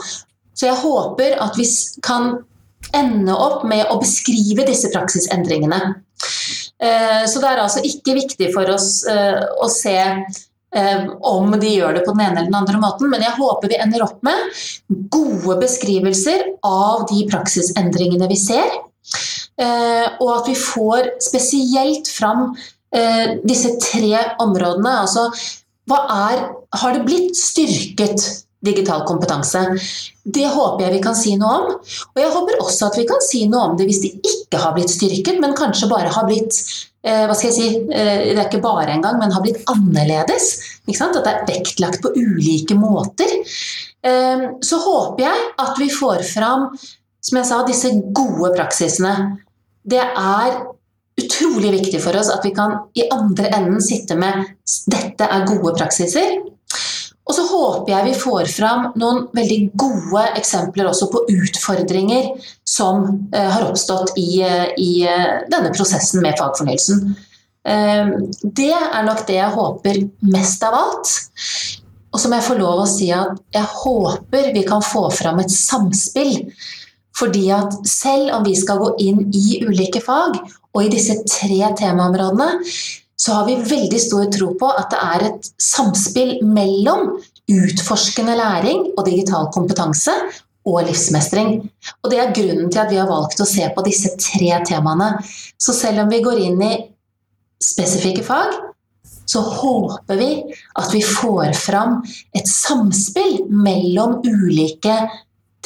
Så 0.58 0.70
jeg 0.70 0.82
håper 0.82 1.38
at 1.44 1.58
vi 1.60 1.66
kan 2.06 2.38
ende 2.96 3.36
opp 3.36 3.64
med 3.68 3.90
å 3.92 4.00
beskrive 4.02 4.66
disse 4.68 4.90
praksisendringene. 4.94 5.80
Eh, 6.84 7.24
så 7.30 7.42
det 7.42 7.50
er 7.50 7.64
altså 7.64 7.82
ikke 7.86 8.18
viktig 8.18 8.52
for 8.54 8.70
oss 8.70 9.02
eh, 9.10 9.42
å 9.62 9.70
se 9.72 9.98
eh, 9.98 11.06
om 11.26 11.56
de 11.58 11.74
gjør 11.74 11.98
det 11.98 12.04
på 12.06 12.14
den 12.14 12.26
ene 12.28 12.42
eller 12.42 12.52
den 12.52 12.60
andre 12.60 12.82
måten, 12.82 13.10
men 13.12 13.26
jeg 13.26 13.38
håper 13.38 13.74
vi 13.74 13.80
ender 13.82 14.06
opp 14.06 14.22
med 14.26 15.10
gode 15.14 15.58
beskrivelser 15.64 16.46
av 16.68 17.08
de 17.12 17.24
praksisendringene 17.32 18.30
vi 18.30 18.40
ser. 18.42 18.84
Og 19.58 20.28
at 20.30 20.46
vi 20.46 20.54
får 20.54 21.08
spesielt 21.24 22.10
fram 22.14 22.52
disse 23.48 23.72
tre 23.82 24.20
områdene. 24.44 24.92
Altså 25.02 25.24
er, 25.96 26.44
har 26.82 26.94
det 26.94 27.06
blitt 27.08 27.38
styrket 27.40 28.26
digital 28.66 29.06
kompetanse? 29.08 29.62
Det 30.26 30.48
håper 30.52 30.84
jeg 30.84 30.96
vi 30.98 31.02
kan 31.06 31.16
si 31.16 31.38
noe 31.40 31.54
om. 31.62 31.72
Og 31.78 32.22
jeg 32.22 32.34
håper 32.34 32.60
også 32.64 32.90
at 32.90 33.00
vi 33.00 33.08
kan 33.08 33.24
si 33.24 33.46
noe 33.48 33.70
om 33.70 33.80
det 33.80 33.88
hvis 33.88 34.04
det 34.04 34.14
ikke 34.18 34.62
har 34.64 34.76
blitt 34.76 34.92
styrket, 34.92 35.40
men 35.44 35.56
kanskje 35.58 35.90
bare 35.92 36.12
har 36.12 36.28
blitt 36.28 36.60
eh, 37.06 37.24
hva 37.30 37.36
skal 37.38 37.52
jeg 37.52 37.56
si, 37.56 37.70
eh, 37.88 38.28
Det 38.34 38.38
er 38.38 38.46
ikke 38.50 38.64
bare 38.66 38.98
engang, 38.98 39.20
men 39.22 39.32
har 39.32 39.46
blitt 39.46 39.64
annerledes. 39.72 40.52
At 40.88 41.16
det 41.16 41.32
er 41.32 41.48
vektlagt 41.48 42.04
på 42.04 42.14
ulike 42.16 42.76
måter. 42.80 43.32
Eh, 44.04 44.48
så 44.64 44.80
håper 44.84 45.28
jeg 45.28 45.50
at 45.64 45.80
vi 45.80 45.92
får 45.94 46.24
fram 46.28 46.72
som 47.28 47.40
jeg 47.42 47.50
sa, 47.50 47.64
disse 47.68 47.92
gode 48.16 48.54
praksisene. 48.56 49.14
Det 49.88 50.04
er 50.04 50.62
utrolig 51.18 51.72
viktig 51.74 52.02
for 52.04 52.18
oss 52.20 52.30
at 52.34 52.46
vi 52.46 52.54
kan 52.56 52.78
i 52.98 53.08
andre 53.14 53.50
enden 53.58 53.82
sitte 53.84 54.18
med 54.20 54.46
dette 54.92 55.26
er 55.26 55.48
gode 55.50 55.74
praksiser. 55.80 56.38
Og 57.28 57.36
så 57.36 57.44
håper 57.44 57.92
jeg 57.92 58.08
vi 58.08 58.20
får 58.22 58.52
fram 58.52 58.86
noen 59.00 59.26
veldig 59.36 59.60
gode 59.80 60.24
eksempler 60.40 60.88
også 60.88 61.10
på 61.12 61.26
utfordringer 61.34 62.30
som 62.68 63.04
uh, 63.34 63.50
har 63.52 63.66
oppstått 63.68 64.14
i, 64.20 64.44
uh, 64.48 64.70
i 64.80 65.04
uh, 65.04 65.44
denne 65.52 65.74
prosessen 65.76 66.24
med 66.24 66.38
fagfornyelsen. 66.40 67.10
det 68.58 68.70
er 68.72 69.02
nok 69.04 69.26
det 69.28 69.36
jeg 69.42 69.52
håper 69.52 69.98
mest 70.32 70.62
av 70.64 70.76
alt. 70.78 71.10
Og 72.16 72.22
så 72.22 72.30
må 72.30 72.38
jeg 72.38 72.46
få 72.46 72.56
lov 72.62 72.80
å 72.80 72.88
si 72.88 73.10
at 73.12 73.42
jeg 73.52 73.68
håper 73.82 74.54
vi 74.56 74.62
kan 74.64 74.80
få 74.80 75.10
fram 75.12 75.42
et 75.44 75.52
samspill. 75.52 76.46
Fordi 77.18 77.48
at 77.56 77.74
selv 77.90 78.32
om 78.36 78.46
vi 78.46 78.56
skal 78.58 78.82
gå 78.82 78.94
inn 79.02 79.24
i 79.34 79.60
ulike 79.66 80.02
fag 80.04 80.38
og 80.76 80.84
i 80.84 80.92
disse 80.94 81.18
tre 81.26 81.72
temaområdene, 81.80 82.50
så 83.18 83.40
har 83.40 83.48
vi 83.48 83.58
veldig 83.66 84.00
stor 84.02 84.28
tro 84.34 84.52
på 84.60 84.68
at 84.78 84.92
det 84.94 85.00
er 85.02 85.26
et 85.32 85.48
samspill 85.62 86.36
mellom 86.46 87.16
utforskende 87.48 88.36
læring 88.38 88.84
og 88.94 89.08
digital 89.08 89.50
kompetanse 89.56 90.14
og 90.68 90.84
livsmestring. 90.86 91.58
Og 92.04 92.12
Det 92.12 92.20
er 92.20 92.36
grunnen 92.36 92.70
til 92.72 92.84
at 92.84 92.92
vi 92.92 93.00
har 93.00 93.10
valgt 93.10 93.42
å 93.42 93.50
se 93.50 93.66
på 93.74 93.86
disse 93.88 94.14
tre 94.22 94.52
temaene. 94.68 95.16
Så 95.58 95.74
selv 95.74 96.04
om 96.04 96.12
vi 96.12 96.22
går 96.22 96.44
inn 96.44 96.62
i 96.62 96.74
spesifikke 97.64 98.26
fag, 98.28 98.54
så 99.28 99.42
håper 99.42 100.20
vi 100.20 100.32
at 100.80 100.94
vi 100.94 101.02
får 101.04 101.56
fram 101.58 101.98
et 102.38 102.48
samspill 102.48 103.48
mellom 103.50 104.22
ulike 104.24 104.96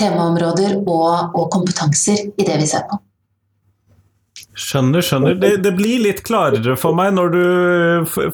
temaområder 0.01 0.81
og, 0.81 1.37
og 1.37 1.47
kompetanser 1.53 2.27
i 2.35 2.47
det 2.47 2.59
vi 2.61 2.67
ser 2.69 2.85
på. 2.89 2.99
Skjønner, 4.51 5.03
skjønner. 5.05 5.35
Det, 5.39 5.51
det, 5.63 5.71
blir 5.77 6.01
litt 6.03 6.25
klarere 6.27 6.75
for 6.79 6.95
meg 6.97 7.13
når 7.15 7.31
du 7.33 7.43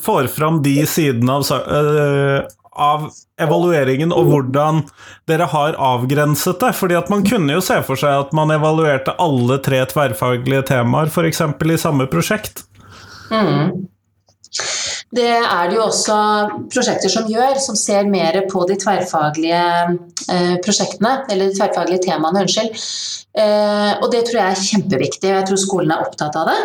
får 0.02 0.32
fram 0.34 0.64
de 0.66 0.80
sidene 0.90 1.38
av, 1.38 1.46
uh, 1.70 2.48
av 2.74 3.10
evalueringen 3.42 4.14
og 4.16 4.32
hvordan 4.32 4.82
dere 5.30 5.50
har 5.52 5.78
avgrenset 5.78 6.58
det. 6.64 6.74
Fordi 6.78 6.98
at 6.98 7.12
man 7.14 7.26
kunne 7.28 7.60
jo 7.60 7.64
se 7.64 7.78
for 7.86 8.00
seg 8.00 8.26
at 8.26 8.34
man 8.38 8.54
evaluerte 8.56 9.14
alle 9.22 9.60
tre 9.64 9.84
tverrfaglige 9.92 10.66
temaer, 10.74 11.14
f.eks. 11.14 11.44
i 11.46 11.80
samme 11.82 12.10
prosjekt. 12.12 12.66
Mm. 13.30 13.86
Det 15.16 15.28
er 15.32 15.70
det 15.70 15.78
jo 15.78 15.86
også 15.86 16.16
prosjekter 16.68 17.12
som 17.12 17.30
gjør, 17.32 17.56
som 17.64 17.78
ser 17.80 18.10
mer 18.12 18.42
på 18.52 18.66
de 18.68 18.76
tverrfaglige 18.82 19.62
eh, 20.34 20.58
prosjektene, 20.66 21.14
eller 21.32 21.48
de 21.48 21.56
tverrfaglige 21.56 22.10
temaene, 22.10 22.44
unnskyld. 22.44 22.74
Eh, 23.40 23.94
og 24.02 24.12
det 24.12 24.26
tror 24.28 24.42
jeg 24.42 24.50
er 24.50 24.66
kjempeviktig, 24.72 25.30
og 25.32 25.40
jeg 25.40 25.48
tror 25.48 25.62
skolen 25.64 25.94
er 25.96 26.04
opptatt 26.04 26.36
av 26.42 26.52
det. 26.52 26.58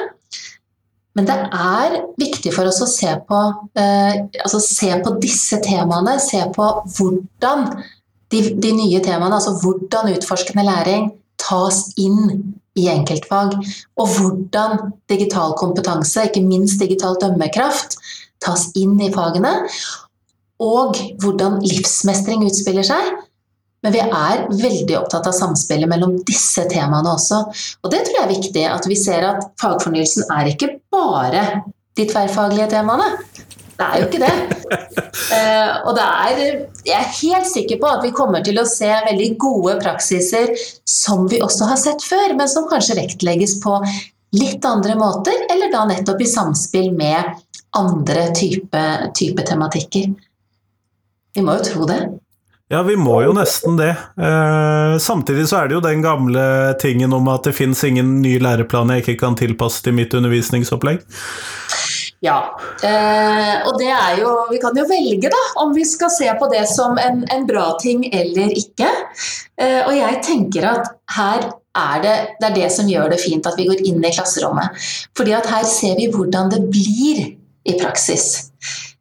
Men 1.15 1.29
det 1.29 1.37
er 1.37 1.97
viktig 2.19 2.55
for 2.57 2.67
oss 2.67 2.81
å 2.83 2.89
se 2.91 3.13
på, 3.29 3.41
eh, 3.79 4.25
altså 4.43 4.63
se 4.65 4.91
på 5.05 5.15
disse 5.23 5.61
temaene, 5.63 6.17
se 6.25 6.41
på 6.57 6.69
hvordan 6.97 7.69
de, 8.33 8.41
de 8.57 8.73
nye 8.75 9.03
temaene, 9.05 9.37
altså 9.37 9.55
hvordan 9.61 10.11
utforskende 10.17 10.67
læring 10.67 11.13
tas 11.43 11.85
inn 12.01 12.55
i 12.81 12.89
enkeltfag. 12.89 13.55
Og 14.01 14.17
hvordan 14.17 14.95
digital 15.13 15.55
kompetanse, 15.61 16.27
ikke 16.27 16.43
minst 16.47 16.81
digital 16.81 17.19
dømmekraft, 17.21 17.99
tas 18.43 18.69
inn 18.79 18.99
i 19.03 19.11
fagene, 19.15 19.55
og 20.63 20.99
hvordan 21.23 21.61
livsmestring 21.65 22.47
utspiller 22.49 22.87
seg, 22.87 23.13
Men 23.83 23.91
vi 23.97 23.99
er 23.99 24.45
veldig 24.47 24.95
opptatt 24.95 25.27
av 25.27 25.35
samspillet 25.35 25.91
mellom 25.91 26.13
disse 26.23 26.63
temaene 26.71 27.17
også. 27.17 27.41
Og 27.83 27.91
det 27.91 28.05
tror 28.05 28.15
jeg 28.15 28.23
er 28.23 28.31
viktig, 28.31 28.63
at 28.71 28.87
vi 28.87 28.95
ser 28.95 29.27
at 29.27 29.49
fagfornyelsen 29.59 30.31
er 30.31 30.53
ikke 30.53 30.69
bare 30.95 31.43
de 31.99 32.07
tverrfaglige 32.07 32.69
temaene. 32.77 33.09
Det 33.75 33.89
er 33.89 33.99
jo 33.99 34.07
ikke 34.07 34.23
det. 34.23 34.33
Uh, 35.33 35.73
og 35.89 35.99
det 35.99 36.07
er, 36.07 36.41
jeg 36.87 36.99
er 37.01 37.13
helt 37.19 37.51
sikker 37.51 37.83
på 37.83 37.91
at 37.91 38.07
vi 38.07 38.15
kommer 38.15 38.47
til 38.47 38.63
å 38.63 38.69
se 38.71 38.87
veldig 39.09 39.31
gode 39.43 39.75
praksiser 39.83 40.55
som 40.87 41.27
vi 41.33 41.43
også 41.43 41.73
har 41.73 41.81
sett 41.83 42.07
før, 42.07 42.37
men 42.39 42.51
som 42.51 42.71
kanskje 42.71 43.01
vektlegges 43.01 43.59
på 43.65 43.81
litt 44.39 44.65
andre 44.65 44.95
måter, 44.97 45.35
eller 45.51 45.73
da 45.73 45.85
nettopp 45.91 46.23
i 46.23 46.31
samspill 46.31 46.93
med 46.97 47.35
andre 47.79 48.29
type, 48.37 48.83
type 49.15 49.47
tematikker. 49.49 50.13
Vi 51.35 51.45
må 51.45 51.57
jo 51.59 51.65
tro 51.65 51.89
det. 51.89 52.01
Ja, 52.73 52.81
vi 52.83 52.95
må 52.97 53.19
jo 53.21 53.35
nesten 53.37 53.77
det. 53.77 53.91
Eh, 54.17 54.99
samtidig 55.01 55.45
så 55.49 55.59
er 55.61 55.69
det 55.69 55.77
jo 55.77 55.85
den 55.85 56.01
gamle 56.05 56.45
tingen 56.81 57.13
om 57.13 57.27
at 57.29 57.45
det 57.45 57.53
fins 57.57 57.83
ingen 57.85 58.21
ny 58.25 58.39
læreplan 58.41 58.95
jeg 58.95 59.05
ikke 59.05 59.19
kan 59.27 59.37
tilpasse 59.37 59.85
til 59.85 59.97
mitt 59.99 60.15
undervisningsopplegg. 60.17 61.03
Ja, 62.23 62.39
eh, 62.87 63.67
og 63.67 63.81
det 63.81 63.91
er 63.91 64.21
jo 64.21 64.31
Vi 64.53 64.61
kan 64.63 64.77
jo 64.79 64.85
velge, 64.87 65.29
da, 65.33 65.41
om 65.61 65.75
vi 65.75 65.85
skal 65.85 66.13
se 66.15 66.31
på 66.39 66.49
det 66.53 66.63
som 66.71 66.97
en, 67.03 67.25
en 67.35 67.45
bra 67.49 67.73
ting 67.83 68.07
eller 68.09 68.55
ikke. 68.57 68.89
Eh, 69.61 69.83
og 69.83 69.93
jeg 69.99 70.23
tenker 70.25 70.69
at 70.71 70.89
her 71.17 71.51
er 71.77 72.01
det, 72.05 72.17
det 72.39 72.49
er 72.49 72.57
det 72.57 72.73
som 72.73 72.89
gjør 72.89 73.13
det 73.13 73.21
fint 73.21 73.47
at 73.49 73.59
vi 73.59 73.67
går 73.69 73.85
inn 73.89 74.01
i 74.01 74.15
klasserommet. 74.15 74.81
Fordi 75.19 75.37
at 75.37 75.51
her 75.51 75.69
ser 75.69 75.99
vi 75.99 76.09
hvordan 76.15 76.53
det 76.53 76.65
blir 76.71 77.25
i 77.65 77.77
praksis. 77.81 78.51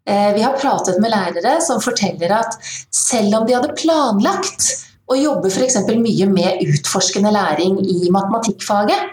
Eh, 0.08 0.34
vi 0.34 0.42
har 0.42 0.58
pratet 0.58 1.00
med 1.02 1.14
lærere 1.14 1.60
som 1.62 1.82
forteller 1.82 2.34
at 2.34 2.58
selv 2.94 3.36
om 3.40 3.48
de 3.48 3.56
hadde 3.58 3.76
planlagt 3.78 4.70
å 5.12 5.18
jobbe 5.18 5.52
f.eks. 5.52 5.78
mye 5.92 6.28
med 6.32 6.64
utforskende 6.66 7.34
læring 7.34 7.80
i 7.84 8.10
matematikkfaget, 8.14 9.12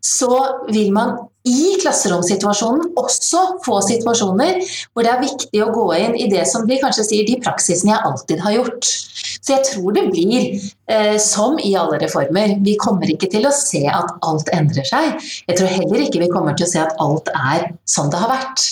så 0.00 0.30
vil 0.72 0.92
man 0.94 1.16
i 1.44 1.74
klasseromsituasjonen 1.82 2.94
også 2.96 3.40
få 3.64 3.80
situasjoner 3.84 4.62
hvor 4.94 5.04
det 5.04 5.10
er 5.12 5.20
viktig 5.20 5.60
å 5.60 5.72
gå 5.74 5.84
inn 5.98 6.14
i 6.16 6.28
det 6.32 6.46
som 6.48 6.64
de 6.68 6.78
kanskje 6.80 7.04
sier 7.10 7.26
de 7.28 7.36
praksisene 7.44 7.92
jeg 7.92 8.06
alltid 8.08 8.40
har 8.40 8.54
gjort. 8.56 8.88
Så 9.44 9.52
jeg 9.52 9.66
tror 9.68 9.92
det 9.92 10.06
blir 10.08 10.46
eh, 10.88 11.18
som 11.20 11.58
i 11.60 11.74
alle 11.76 11.98
reformer. 12.00 12.54
Vi 12.64 12.78
kommer 12.80 13.10
ikke 13.12 13.28
til 13.34 13.44
å 13.44 13.52
se 13.52 13.82
at 13.90 14.14
alt 14.24 14.48
endrer 14.56 14.88
seg. 14.88 15.18
Jeg 15.44 15.58
tror 15.58 15.74
heller 15.74 16.06
ikke 16.06 16.22
vi 16.22 16.30
kommer 16.32 16.56
til 16.56 16.64
å 16.64 16.70
se 16.70 16.80
at 16.80 16.96
alt 17.04 17.28
er 17.34 17.68
som 17.84 18.08
det 18.12 18.22
har 18.22 18.32
vært. 18.32 18.64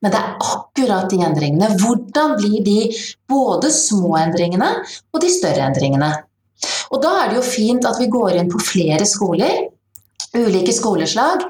Men 0.00 0.14
det 0.14 0.22
er 0.22 0.38
akkurat 0.40 1.12
de 1.12 1.18
endringene. 1.26 1.68
Hvordan 1.82 2.38
blir 2.40 2.64
de 2.64 2.78
både 3.28 3.68
små 3.76 4.14
endringene 4.22 4.70
og 4.88 5.20
de 5.20 5.28
større 5.34 5.68
endringene? 5.68 6.14
Og 6.94 7.04
da 7.04 7.12
er 7.18 7.28
det 7.28 7.38
jo 7.42 7.44
fint 7.44 7.84
at 7.88 8.00
vi 8.00 8.08
går 8.12 8.40
inn 8.40 8.48
på 8.52 8.60
flere 8.64 9.04
skoler 9.08 9.68
ulike 10.36 10.74
skoleslag. 10.74 11.46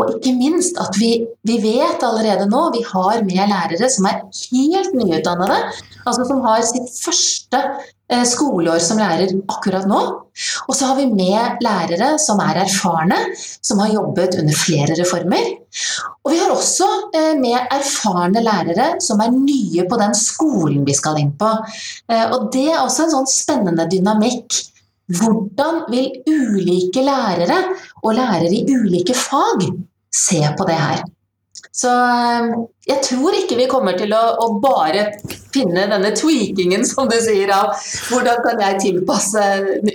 Og 0.00 0.14
ikke 0.16 0.32
minst 0.38 0.78
at 0.80 0.96
vi, 0.96 1.10
vi, 1.44 1.58
vet 1.60 2.00
allerede 2.06 2.46
nå 2.48 2.62
vi 2.72 2.80
har 2.88 3.20
med 3.26 3.42
lærere 3.50 3.90
som 3.92 4.06
er 4.08 4.22
helt 4.48 4.94
nyutdannede. 4.96 5.58
Altså 6.06 6.24
som 6.24 6.40
har 6.46 6.62
sitt 6.64 6.88
første 6.96 7.60
eh, 8.08 8.24
skoleår 8.26 8.80
som 8.80 9.02
lærer 9.02 9.34
akkurat 9.52 9.84
nå. 9.90 10.00
Og 10.64 10.72
så 10.72 10.88
har 10.88 10.96
vi 10.96 11.10
med 11.12 11.60
lærere 11.60 12.14
som 12.22 12.40
er 12.40 12.62
erfarne, 12.64 13.20
som 13.60 13.84
har 13.84 13.92
jobbet 13.92 14.40
under 14.40 14.56
flere 14.56 14.96
reformer. 14.96 15.52
Og 16.24 16.32
vi 16.32 16.40
har 16.40 16.56
også 16.56 16.88
eh, 17.12 17.32
med 17.36 17.60
erfarne 17.60 18.40
lærere 18.40 18.94
som 19.04 19.20
er 19.20 19.36
nye 19.36 19.84
på 19.92 20.00
den 20.00 20.16
skolen 20.16 20.88
vi 20.88 20.96
skal 20.96 21.20
inn 21.20 21.36
på. 21.36 21.52
Eh, 22.08 22.26
og 22.32 22.48
det 22.56 22.70
er 22.70 22.80
også 22.80 23.06
en 23.10 23.16
sånn 23.18 23.32
spennende 23.36 23.90
dynamikk 23.92 24.62
hvordan 25.10 25.82
vil 25.92 26.22
ulike 26.28 27.02
lærere 27.04 27.58
og 28.02 28.14
lærere 28.14 28.52
i 28.52 28.64
ulike 28.70 29.16
fag 29.16 29.66
se 30.12 30.42
på 30.58 30.68
det 30.68 30.78
her? 30.78 31.02
Så 31.72 31.88
eh, 31.88 32.50
jeg 32.88 33.00
tror 33.06 33.36
ikke 33.36 33.56
vi 33.56 33.68
kommer 33.70 33.96
til 33.96 34.10
å, 34.12 34.20
å, 34.42 34.48
bare 34.60 35.06
finne 35.54 35.86
denne 35.88 36.10
tweakingen, 36.16 36.84
som 36.88 37.08
du 37.08 37.16
sier, 37.22 37.48
av 37.54 37.72
hvordan 38.10 38.40
kan 38.44 38.60
jeg 38.60 38.80
tilpasse 38.82 39.44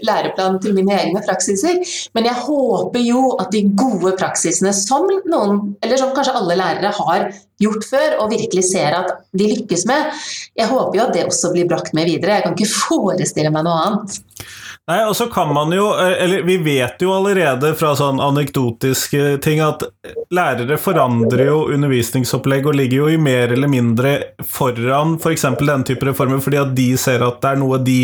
læreplanen 0.07 0.59
til 0.63 0.73
mine 0.77 0.95
egne 0.95 1.21
praksiser. 1.25 1.81
Men 2.17 2.29
jeg 2.29 2.45
håper 2.47 3.03
jo 3.03 3.23
at 3.41 3.51
de 3.53 3.65
gode 3.77 4.15
praksisene 4.17 4.73
som 4.77 5.05
noen, 5.29 5.61
eller 5.83 6.01
som 6.01 6.13
kanskje 6.15 6.37
alle 6.39 6.57
lærere 6.57 6.93
har 6.97 7.27
gjort 7.61 7.87
før 7.89 8.19
og 8.23 8.31
virkelig 8.33 8.67
ser 8.69 8.97
at 8.97 9.13
de 9.37 9.49
lykkes 9.51 9.85
med, 9.89 10.13
jeg 10.57 10.69
håper 10.71 10.99
jo 10.99 11.05
at 11.07 11.15
det 11.17 11.27
også 11.27 11.53
blir 11.53 11.69
brakt 11.69 11.93
med 11.97 12.09
videre. 12.09 12.39
Jeg 12.39 12.47
kan 12.47 12.57
ikke 12.57 12.73
forestille 12.73 13.53
meg 13.53 13.67
noe 13.67 13.81
annet. 13.83 14.21
Nei, 14.87 15.01
og 15.03 15.15
så 15.19 15.25
kan 15.27 15.49
man 15.53 15.73
jo 15.75 15.89
eh, 15.99 16.23
Eller 16.23 16.41
vi 16.47 16.57
vet 16.63 17.01
jo 17.03 17.11
allerede 17.11 17.73
fra 17.75 17.91
sånn 17.99 18.21
anekdotiske 18.23 19.37
ting 19.43 19.59
at 19.63 19.83
lærere 20.31 20.77
forandrer 20.79 21.49
jo 21.49 21.57
undervisningsopplegg 21.75 22.69
og 22.71 22.77
ligger 22.79 23.03
jo 23.03 23.09
i 23.11 23.19
mer 23.19 23.51
eller 23.55 23.71
mindre 23.71 24.13
foran 24.47 25.17
f.eks. 25.19 25.47
For 25.47 25.67
den 25.67 25.87
type 25.87 26.07
reformer 26.07 26.43
fordi 26.43 26.61
at 26.61 26.75
de 26.77 26.91
ser 26.99 27.25
at 27.27 27.41
det 27.43 27.51
er 27.51 27.63
noe 27.63 27.81
de 27.83 28.01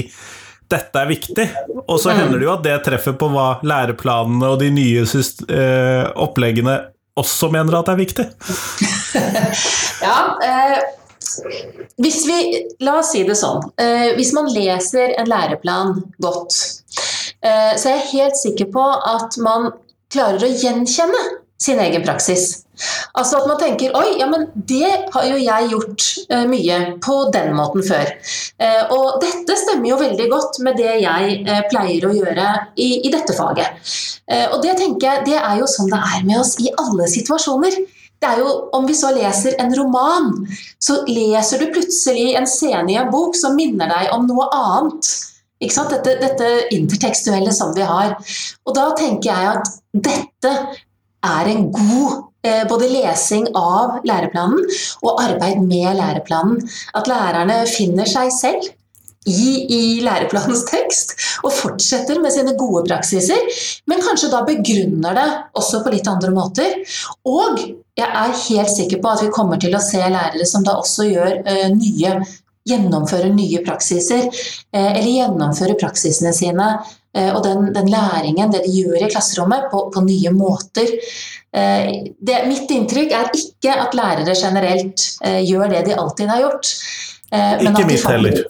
dette 0.74 0.98
er 0.98 1.10
viktig. 1.10 1.46
Og 1.86 2.00
så 2.02 2.16
hender 2.16 2.40
det 2.40 2.48
jo 2.48 2.54
at 2.56 2.64
det 2.66 2.76
treffer 2.86 3.14
på 3.20 3.28
hva 3.30 3.60
læreplanene 3.68 4.48
og 4.56 4.58
de 4.64 4.72
nye 4.74 5.04
eh, 5.04 6.06
oppleggene 6.24 6.80
også 7.20 7.52
mener 7.54 7.78
at 7.78 7.92
er 7.94 8.00
viktig. 8.00 8.26
ja, 10.08 10.18
eh 10.42 11.03
hvis 12.02 12.24
vi, 12.28 12.40
La 12.84 12.98
oss 13.00 13.14
si 13.14 13.24
det 13.28 13.38
sånn. 13.40 13.64
Eh, 13.82 14.14
hvis 14.18 14.34
man 14.36 14.50
leser 14.54 15.16
en 15.20 15.30
læreplan 15.30 15.96
godt, 16.24 16.58
eh, 17.42 17.74
så 17.78 17.90
er 17.90 17.96
jeg 17.98 18.12
helt 18.14 18.40
sikker 18.42 18.72
på 18.74 18.84
at 19.14 19.40
man 19.44 19.72
klarer 20.14 20.46
å 20.46 20.52
gjenkjenne 20.52 21.24
sin 21.64 21.80
egen 21.80 22.04
praksis. 22.04 22.64
Altså 23.14 23.38
at 23.38 23.48
man 23.48 23.60
tenker 23.62 23.94
oi, 23.96 24.16
ja 24.20 24.26
men 24.30 24.48
det 24.56 24.90
har 25.14 25.26
jo 25.30 25.38
jeg 25.38 25.70
gjort 25.72 26.06
eh, 26.34 26.46
mye 26.50 26.80
på 27.06 27.18
den 27.36 27.54
måten 27.58 27.86
før. 27.86 28.10
Eh, 28.58 28.94
og 28.96 29.22
dette 29.24 29.58
stemmer 29.62 29.92
jo 29.92 30.00
veldig 30.02 30.28
godt 30.32 30.60
med 30.66 30.80
det 30.82 30.98
jeg 31.04 31.38
eh, 31.46 31.62
pleier 31.70 32.08
å 32.10 32.14
gjøre 32.18 32.48
i, 32.74 32.90
i 33.06 33.14
dette 33.14 33.36
faget. 33.38 33.94
og 34.54 34.62
det 34.64 34.74
tenker 34.80 35.06
jeg, 35.06 35.24
det 35.28 35.38
er 35.38 35.58
jo 35.60 35.68
sånn 35.70 35.92
det 35.92 36.00
er 36.00 36.24
med 36.26 36.40
oss 36.40 36.56
i 36.64 36.72
alle 36.80 37.08
situasjoner 37.12 37.76
det 38.24 38.32
er 38.32 38.42
jo, 38.44 38.56
Om 38.74 38.88
vi 38.88 38.96
så 38.98 39.12
leser 39.16 39.60
en 39.62 39.74
roman, 39.78 40.32
så 40.80 41.02
leser 41.10 41.62
du 41.62 41.72
plutselig 41.76 42.34
en 42.40 42.48
scene 42.50 42.92
i 42.94 42.98
en 43.00 43.12
bok 43.14 43.38
som 43.38 43.58
minner 43.60 43.92
deg 43.92 44.14
om 44.16 44.28
noe 44.30 44.50
annet. 44.56 45.12
Ikke 45.64 45.86
Dette, 45.94 46.18
dette, 46.20 46.50
intertekstuelle 46.76 47.54
som 47.56 47.72
vi 47.76 47.86
har. 47.88 48.18
Og 48.68 48.76
da 48.76 48.90
tenker 48.98 49.30
jeg 49.30 49.52
at 49.54 49.70
dette 49.94 50.54
er 51.24 51.50
en 51.54 51.70
god 51.72 52.24
eh, 52.44 52.66
både 52.68 52.90
lesing 52.92 53.48
av 53.56 54.02
læreplanen 54.08 54.66
og 55.06 55.22
arbeid 55.24 55.62
med 55.64 56.02
læreplanen. 56.02 56.60
At 56.98 57.08
lærerne 57.08 57.62
finner 57.72 58.10
seg 58.10 58.34
selv 58.36 58.74
i, 59.26 59.66
i, 59.70 59.82
læreplanens 60.04 60.66
tekst 60.68 61.16
og 61.44 61.54
fortsetter 61.56 62.20
med 62.24 62.34
sine 62.36 62.56
gode 62.60 62.84
praksiser, 62.90 63.40
men 63.88 64.04
kanskje 64.04 64.32
da 64.34 64.44
begrunner 64.48 65.18
det 65.18 65.28
også 65.60 65.84
på 65.84 65.94
litt 65.94 66.10
andre 66.12 66.34
måter. 66.36 66.80
Og 67.28 67.62
jeg 67.98 68.08
er 68.08 68.38
helt 68.48 68.74
sikker 68.74 69.04
på 69.04 69.12
at 69.14 69.24
vi 69.24 69.34
kommer 69.34 69.62
til 69.62 69.76
å 69.76 69.84
se 69.84 70.02
lærere 70.02 70.48
som 70.50 70.66
da 70.66 70.78
også 70.82 71.10
gjør 71.12 71.36
eh, 71.42 71.70
nye 71.76 72.22
Gjennomfører 72.64 73.28
nye 73.36 73.60
praksiser, 73.60 74.30
eh, 74.72 74.92
eller 74.94 75.10
gjennomfører 75.10 75.76
praksisene 75.76 76.30
sine 76.32 76.68
eh, 77.12 77.28
og 77.34 77.42
den, 77.44 77.66
den, 77.76 77.90
læringen, 77.92 78.54
det 78.54 78.62
de 78.64 78.72
gjør 78.72 79.04
i 79.04 79.10
klasserommet, 79.12 79.66
på, 79.68 79.82
på 79.92 80.04
nye 80.06 80.32
måter. 80.32 80.94
Det, 81.54 82.38
mitt 82.48 82.72
inntrykk 82.72 83.12
er 83.14 83.28
ikke 83.38 83.76
at 83.78 83.92
lærere 83.94 84.34
generelt 84.34 85.04
gjør 85.22 85.68
det 85.70 85.84
de 85.86 85.98
alltid 86.02 86.32
har 86.32 86.40
gjort. 86.42 86.72
Eh, 87.34 87.62
ikke 87.66 87.86
mitt 87.90 88.04
heller. 88.06 88.42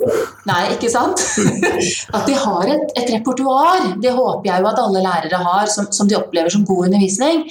Nei, 0.44 0.74
ikke 0.76 0.90
sant? 0.92 1.22
At 2.16 2.28
de 2.28 2.36
har 2.36 2.68
et, 2.68 2.90
et 3.00 3.12
repertoar, 3.16 3.94
det 4.04 4.12
håper 4.12 4.50
jeg 4.50 4.64
jo 4.64 4.70
at 4.74 4.82
alle 4.82 5.04
lærere 5.06 5.40
har, 5.40 5.70
som, 5.72 5.88
som, 5.96 6.10
de 6.10 6.18
opplever 6.20 6.52
som 6.52 6.66
god 6.68 6.90
undervisning. 6.90 7.46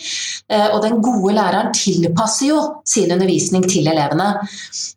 Eh, 0.53 0.67
og 0.75 0.83
den 0.85 1.01
gode 1.05 1.33
læreren 1.39 1.73
tilpasser 1.77 2.51
jo 2.51 2.61
sin 2.89 3.13
undervisning 3.15 3.65
til 3.65 3.89
elevene. 3.89 4.29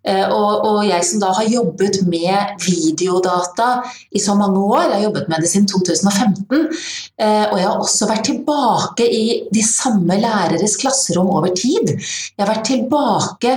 Eh, 0.03 0.25
og, 0.27 0.67
og 0.67 0.81
jeg 0.89 1.08
som 1.08 1.23
da 1.23 1.31
har 1.39 1.47
jobbet 1.53 2.01
med 2.12 2.60
videodata 2.65 3.71
i 4.12 4.23
så 4.23 4.36
mange 4.36 4.60
år, 4.60 4.89
jeg 4.89 4.95
har 4.97 5.08
jobbet 5.08 5.31
med 5.31 5.45
det 5.45 5.51
siden 5.53 5.71
2015, 5.71 6.67
og 7.15 7.55
jeg 7.55 7.65
har 7.65 7.80
også 7.80 8.07
vært 8.09 8.26
tilbake 8.28 9.05
i 9.07 9.26
de 9.53 9.61
samme 9.63 10.17
læreres 10.20 10.76
klasserom 10.82 11.30
over 11.32 11.53
tid. 11.55 11.93
Jeg 11.95 12.41
har 12.41 12.51
vært 12.51 12.67
tilbake 12.67 13.53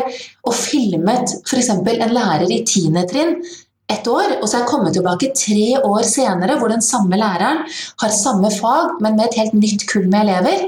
og 0.46 0.54
filmet 0.54 1.40
f.eks. 1.42 1.72
en 1.74 2.14
lærer 2.14 2.46
i 2.52 2.62
tiende 2.68 3.02
trinn 3.10 3.40
ett 3.88 4.08
år, 4.08 4.34
og 4.38 4.44
så 4.44 4.58
er 4.58 4.62
jeg 4.62 4.70
kommet 4.70 4.96
tilbake 4.96 5.30
tre 5.36 5.68
år 5.80 6.04
senere 6.08 6.58
hvor 6.60 6.72
den 6.72 6.84
samme 6.84 7.16
læreren 7.16 7.64
har 8.02 8.12
samme 8.12 8.50
fag, 8.52 8.98
men 9.00 9.16
med 9.16 9.30
et 9.30 9.38
helt 9.40 9.56
nytt 9.56 9.86
kull 9.88 10.10
med 10.12 10.26
elever. 10.26 10.66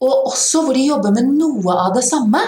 Og 0.00 0.30
også 0.30 0.62
hvor 0.64 0.76
de 0.76 0.86
jobber 0.86 1.12
med 1.16 1.28
noe 1.36 1.76
av 1.76 1.92
det 1.96 2.06
samme, 2.06 2.40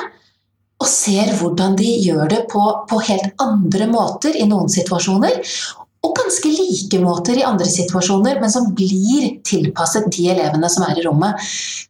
og 0.80 0.88
ser 0.88 1.34
hvordan 1.36 1.74
de 1.76 1.90
gjør 2.06 2.30
det 2.30 2.40
på, 2.48 2.62
på 2.88 3.02
helt 3.10 3.42
andre 3.44 3.88
måter 3.90 4.36
i 4.38 4.48
noen 4.48 4.72
situasjoner. 4.72 5.42
og 6.00 6.14
ganske 6.16 6.48
like 6.48 6.98
måter 7.02 7.36
i 7.36 7.42
andre 7.44 7.66
situasjoner, 7.68 8.38
men 8.40 8.48
som 8.48 8.70
blir 8.72 9.26
tilpasset 9.44 10.06
de 10.14 10.30
elevene 10.32 10.70
som 10.72 10.86
er 10.86 10.96
i 10.96 11.04
rommet. 11.04 11.36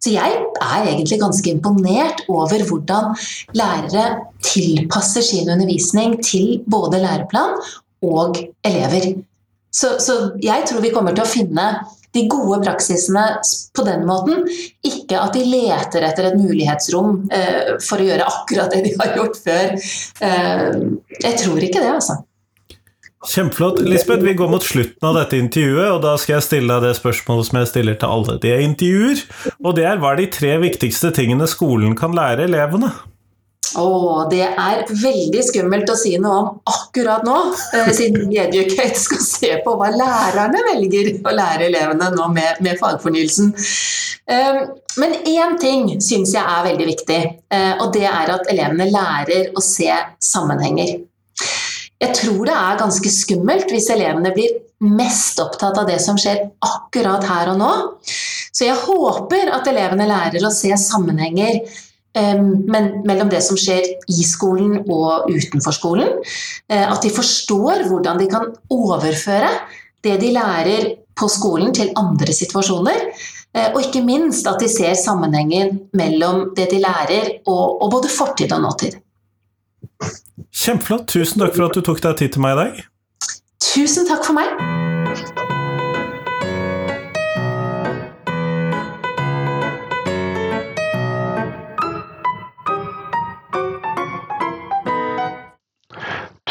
Så 0.03 0.11
jeg 0.11 0.41
er 0.59 0.89
egentlig 0.91 1.21
ganske 1.21 1.47
imponert 1.47 2.25
over 2.27 2.65
hvordan 2.67 3.15
lærere 3.55 4.25
tilpasser 4.43 5.23
sin 5.23 5.53
undervisning 5.55 6.19
til 6.27 6.59
både 6.67 6.99
læreplan 7.05 7.55
og 8.07 8.39
elever. 8.67 9.13
Så, 9.71 9.97
så 10.03 10.21
jeg 10.43 10.67
tror 10.67 10.83
vi 10.83 10.93
kommer 10.95 11.15
til 11.15 11.25
å 11.25 11.31
finne 11.31 11.67
de 12.17 12.25
gode 12.31 12.59
praksisene 12.65 13.27
på 13.77 13.85
den 13.87 14.03
måten. 14.09 14.43
Ikke 14.87 15.21
at 15.21 15.37
de 15.37 15.45
leter 15.47 16.07
etter 16.09 16.31
et 16.31 16.41
mulighetsrom 16.41 17.29
eh, 17.35 17.77
for 17.85 18.03
å 18.03 18.09
gjøre 18.09 18.27
akkurat 18.27 18.75
det 18.75 18.83
de 18.89 18.97
har 18.99 19.15
gjort 19.19 19.39
før. 19.45 19.77
Eh, 20.27 20.67
jeg 21.21 21.39
tror 21.45 21.63
ikke 21.69 21.85
det, 21.85 21.93
altså. 22.01 22.19
Kjempeflott. 23.31 23.83
Lisbeth, 23.85 24.25
vi 24.25 24.33
går 24.33 24.49
mot 24.49 24.65
slutten 24.65 25.05
av 25.05 25.19
dette 25.19 25.37
intervjuet, 25.37 25.91
og 25.93 25.99
da 26.03 26.15
skal 26.19 26.39
jeg 26.39 26.47
stille 26.47 26.73
deg 26.73 26.89
det 26.89 26.97
spørsmålet 26.97 27.51
som 27.51 27.59
jeg 27.61 27.69
stiller 27.69 27.99
til 28.01 28.15
alle 28.17 28.37
de 28.41 28.55
jeg 28.55 28.69
intervjuer. 28.71 29.25
Og 29.61 29.77
det 29.77 29.85
er 29.87 30.01
hva 30.01 30.15
er 30.15 30.23
de 30.23 30.31
tre 30.33 30.55
viktigste 30.63 31.13
tingene 31.15 31.49
skolen 31.51 31.93
kan 32.01 32.17
lære 32.17 32.49
elevene? 32.49 32.95
Å, 33.79 34.27
det 34.31 34.43
er 34.49 34.81
veldig 34.89 35.43
skummelt 35.47 35.91
å 35.93 35.97
si 35.99 36.17
noe 36.19 36.39
om 36.41 36.49
akkurat 36.73 37.23
nå, 37.27 37.37
eh, 37.77 37.91
siden 37.95 38.33
Educate 38.35 38.99
skal 38.99 39.21
se 39.23 39.51
på 39.65 39.75
hva 39.79 39.93
lærerne 39.95 40.63
velger 40.67 41.13
å 41.23 41.35
lære 41.35 41.69
elevene 41.69 42.09
nå 42.17 42.27
med, 42.35 42.59
med 42.65 42.81
fagfornyelsen. 42.81 43.53
Eh, 44.31 44.63
men 44.99 45.15
én 45.23 45.55
ting 45.63 45.93
syns 46.03 46.35
jeg 46.35 46.43
er 46.43 46.67
veldig 46.67 46.89
viktig, 46.89 47.21
eh, 47.55 47.75
og 47.79 47.93
det 47.95 48.09
er 48.11 48.35
at 48.35 48.51
elevene 48.51 48.89
lærer 48.91 49.53
å 49.55 49.63
se 49.65 49.93
sammenhenger. 50.19 50.97
Jeg 52.01 52.17
tror 52.17 52.43
det 52.49 52.57
er 52.57 52.81
ganske 52.81 53.13
skummelt 53.13 53.71
hvis 53.71 53.91
elevene 53.93 54.33
blir 54.35 54.57
mest 54.81 55.39
opptatt 55.43 55.79
av 55.79 55.87
det 55.91 55.99
som 56.03 56.19
skjer 56.19 56.47
akkurat 56.65 57.27
her 57.29 57.53
og 57.53 57.61
nå. 57.61 57.73
Så 58.51 58.67
jeg 58.67 58.81
håper 58.83 59.53
at 59.55 59.69
elevene 59.71 60.09
lærer 60.09 60.43
å 60.47 60.53
se 60.55 60.73
sammenhenger 60.81 61.61
um, 62.19 62.47
mellom 63.07 63.31
det 63.31 63.43
som 63.45 63.59
skjer 63.59 63.85
i 64.11 64.25
skolen 64.27 64.81
og 64.87 65.31
utenfor 65.31 65.77
skolen. 65.77 66.17
Uh, 66.71 66.87
at 66.87 67.03
de 67.05 67.13
forstår 67.15 67.87
hvordan 67.91 68.21
de 68.23 68.31
kan 68.31 68.51
overføre 68.73 69.51
det 70.05 70.17
de 70.23 70.33
lærer 70.35 70.89
på 71.19 71.29
skolen 71.29 71.75
til 71.77 71.93
andre 71.99 72.35
situasjoner. 72.37 73.07
Uh, 73.55 73.69
og 73.75 73.81
ikke 73.85 74.05
minst 74.07 74.49
at 74.51 74.63
de 74.63 74.71
ser 74.71 74.97
sammenhengen 74.99 75.87
mellom 75.97 76.51
det 76.57 76.71
de 76.73 76.83
lærer 76.83 77.33
og, 77.45 77.81
og 77.83 77.91
både 77.99 78.13
fortid 78.13 78.53
og 78.57 78.67
nåtid. 78.67 78.99
Kjempeflott. 80.51 81.07
Tusen 81.09 81.43
takk 81.43 81.55
for 81.57 81.69
at 81.69 81.77
du 81.77 81.85
tok 81.85 82.03
deg 82.03 82.19
tid 82.19 82.35
til 82.35 82.45
meg 82.45 82.57
i 82.57 82.61
dag. 82.65 82.85
Tusen 83.71 84.09
takk 84.09 84.25
for 84.27 84.41
meg. 84.41 85.59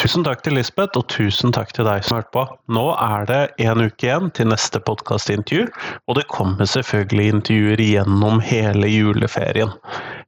Tusen 0.00 0.22
takk 0.24 0.40
til 0.40 0.54
Lisbeth, 0.56 0.96
og 0.96 1.10
tusen 1.12 1.52
takk 1.52 1.74
til 1.76 1.84
deg 1.84 2.06
som 2.06 2.16
hørte 2.16 2.32
på. 2.32 2.44
Nå 2.72 2.86
er 3.04 3.26
det 3.28 3.40
en 3.66 3.82
uke 3.84 4.06
igjen 4.06 4.30
til 4.32 4.48
neste 4.48 4.80
podkastintervju, 4.80 5.66
og 6.08 6.16
det 6.16 6.24
kommer 6.32 6.64
selvfølgelig 6.72 7.34
intervjuer 7.34 7.82
gjennom 7.84 8.40
hele 8.40 8.88
juleferien. 8.88 9.74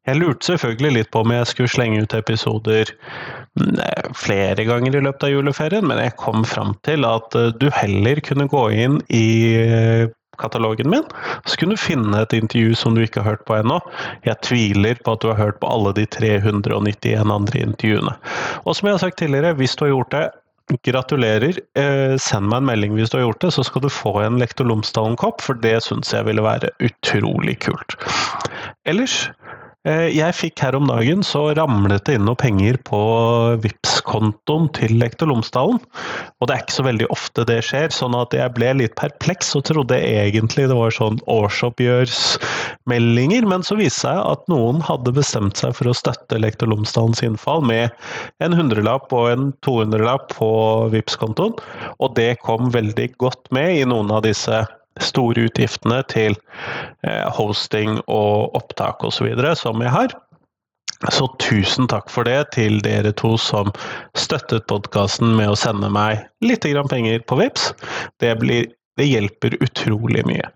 Jeg 0.04 0.18
lurte 0.18 0.50
selvfølgelig 0.50 0.92
litt 0.98 1.10
på 1.14 1.22
om 1.24 1.32
jeg 1.32 1.48
skulle 1.48 1.72
slenge 1.72 2.02
ut 2.04 2.16
episoder 2.18 2.92
mm, 3.56 3.80
flere 4.18 4.66
ganger 4.68 4.98
i 4.98 5.04
løpet 5.06 5.28
av 5.30 5.32
juleferien, 5.38 5.88
men 5.88 6.04
jeg 6.04 6.18
kom 6.20 6.44
fram 6.44 6.74
til 6.84 7.08
at 7.08 7.38
eh, 7.40 7.54
du 7.56 7.70
heller 7.72 8.20
kunne 8.28 8.50
gå 8.52 8.66
inn 8.76 9.00
i 9.08 9.26
eh, 10.42 10.44
katalogen 10.44 10.90
min, 10.90 11.06
så 11.46 11.56
kunne 11.58 11.76
du 11.76 11.80
finne 11.80 12.22
et 12.22 12.36
intervju 12.36 12.74
som 12.78 12.94
du 12.96 13.02
ikke 13.04 13.22
har 13.22 13.36
hørt 13.36 13.46
på 13.48 13.56
ennå. 13.60 13.78
Jeg 14.26 14.40
tviler 14.42 15.00
på 15.04 15.16
at 15.16 15.22
du 15.22 15.30
har 15.30 15.40
hørt 15.40 15.60
på 15.62 15.70
alle 15.70 15.94
de 15.96 16.06
391 16.06 17.30
andre 17.30 17.66
intervjuene. 17.66 18.14
Og 18.66 18.76
som 18.76 18.88
jeg 18.88 18.98
har 18.98 19.04
sagt 19.06 19.20
tidligere, 19.22 19.54
hvis 19.58 19.76
du 19.76 19.86
har 19.86 19.94
gjort 19.94 20.14
det, 20.16 20.28
gratulerer. 20.86 21.58
Eh, 21.78 22.14
send 22.22 22.48
meg 22.48 22.62
en 22.62 22.68
melding 22.70 22.94
hvis 22.96 23.12
du 23.12 23.18
har 23.18 23.26
gjort 23.26 23.42
det, 23.44 23.52
så 23.56 23.64
skal 23.66 23.84
du 23.84 23.90
få 23.92 24.14
en 24.22 24.38
Lektor 24.40 24.68
Lomsdalen-kopp, 24.68 25.42
for 25.44 25.58
det 25.62 25.78
syns 25.84 26.12
jeg 26.14 26.26
ville 26.28 26.44
være 26.44 26.72
utrolig 26.84 27.58
kult. 27.66 27.96
Ellers 28.88 29.26
jeg 29.82 30.30
fikk 30.38 30.62
her 30.62 30.76
om 30.78 30.86
dagen 30.86 31.24
så 31.26 31.40
ramlet 31.58 32.06
det 32.06 32.14
inn 32.18 32.26
noe 32.28 32.38
penger 32.38 32.76
på 32.86 32.98
vips 33.64 33.96
kontoen 34.06 34.68
til 34.76 34.92
Lektor 35.00 35.26
Lomsdalen. 35.30 35.80
Og 36.38 36.44
det 36.46 36.54
er 36.54 36.60
ikke 36.62 36.76
så 36.76 36.86
veldig 36.86 37.08
ofte 37.14 37.40
det 37.48 37.60
skjer, 37.66 37.88
sånn 37.94 38.14
at 38.18 38.30
jeg 38.36 38.54
ble 38.54 38.68
litt 38.78 38.94
perpleks 38.98 39.48
og 39.58 39.62
trodde 39.66 39.96
egentlig 39.98 40.68
det 40.70 40.78
var 40.78 40.92
sånn 40.94 41.18
årsoppgjørsmeldinger, 41.30 43.42
men 43.50 43.62
så 43.66 43.74
viste 43.78 43.90
det 43.92 44.00
seg 44.02 44.18
at 44.24 44.48
noen 44.50 44.80
hadde 44.82 45.12
bestemt 45.14 45.56
seg 45.60 45.74
for 45.76 45.86
å 45.90 45.94
støtte 45.96 46.40
Lektor 46.40 46.66
Lomsdalens 46.70 47.22
innfall 47.26 47.62
med 47.66 47.84
en 48.42 48.54
hundrelapp 48.56 49.12
og 49.14 49.24
en 49.30 49.52
200-lapp 49.66 50.32
på 50.38 50.50
vips 50.94 51.16
kontoen 51.20 51.54
og 51.98 52.14
det 52.18 52.36
kom 52.46 52.70
veldig 52.74 53.08
godt 53.22 53.44
med 53.54 53.68
i 53.80 53.84
noen 53.88 54.10
av 54.14 54.22
disse 54.26 54.56
store 55.00 55.46
utgiftene 55.48 56.02
til 56.12 56.36
eh, 57.06 57.24
hosting 57.32 58.00
og 58.06 58.56
opptak 58.58 59.04
osv. 59.06 59.32
som 59.56 59.82
jeg 59.82 59.94
har. 59.94 60.14
Så 61.10 61.26
tusen 61.42 61.88
takk 61.90 62.10
for 62.12 62.28
det 62.28 62.52
til 62.54 62.78
dere 62.84 63.10
to 63.18 63.34
som 63.40 63.72
støttet 64.18 64.68
podkasten 64.70 65.34
med 65.38 65.50
å 65.50 65.58
sende 65.58 65.90
meg 65.90 66.22
litt 66.44 66.62
penger 66.62 67.24
på 67.26 67.40
VIPS. 67.40 67.72
Det, 68.22 68.36
blir, 68.38 68.70
det 69.00 69.08
hjelper 69.08 69.58
utrolig 69.64 70.22
mye. 70.28 70.46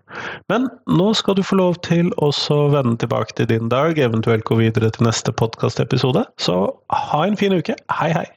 Men 0.47 0.69
nå 0.87 1.11
skal 1.19 1.35
du 1.35 1.43
få 1.43 1.59
lov 1.59 1.81
til 1.83 2.13
å 2.23 2.31
vende 2.71 2.95
tilbake 2.95 3.35
til 3.35 3.51
din 3.51 3.67
dag, 3.67 3.99
eventuelt 3.99 4.47
gå 4.47 4.61
videre 4.61 4.89
til 4.89 5.09
neste 5.09 5.35
podkastepisode. 5.35 6.23
Så 6.39 6.71
ha 6.95 7.25
en 7.25 7.35
fin 7.39 7.51
uke. 7.51 7.75
Hei, 7.91 8.13
hei! 8.15 8.36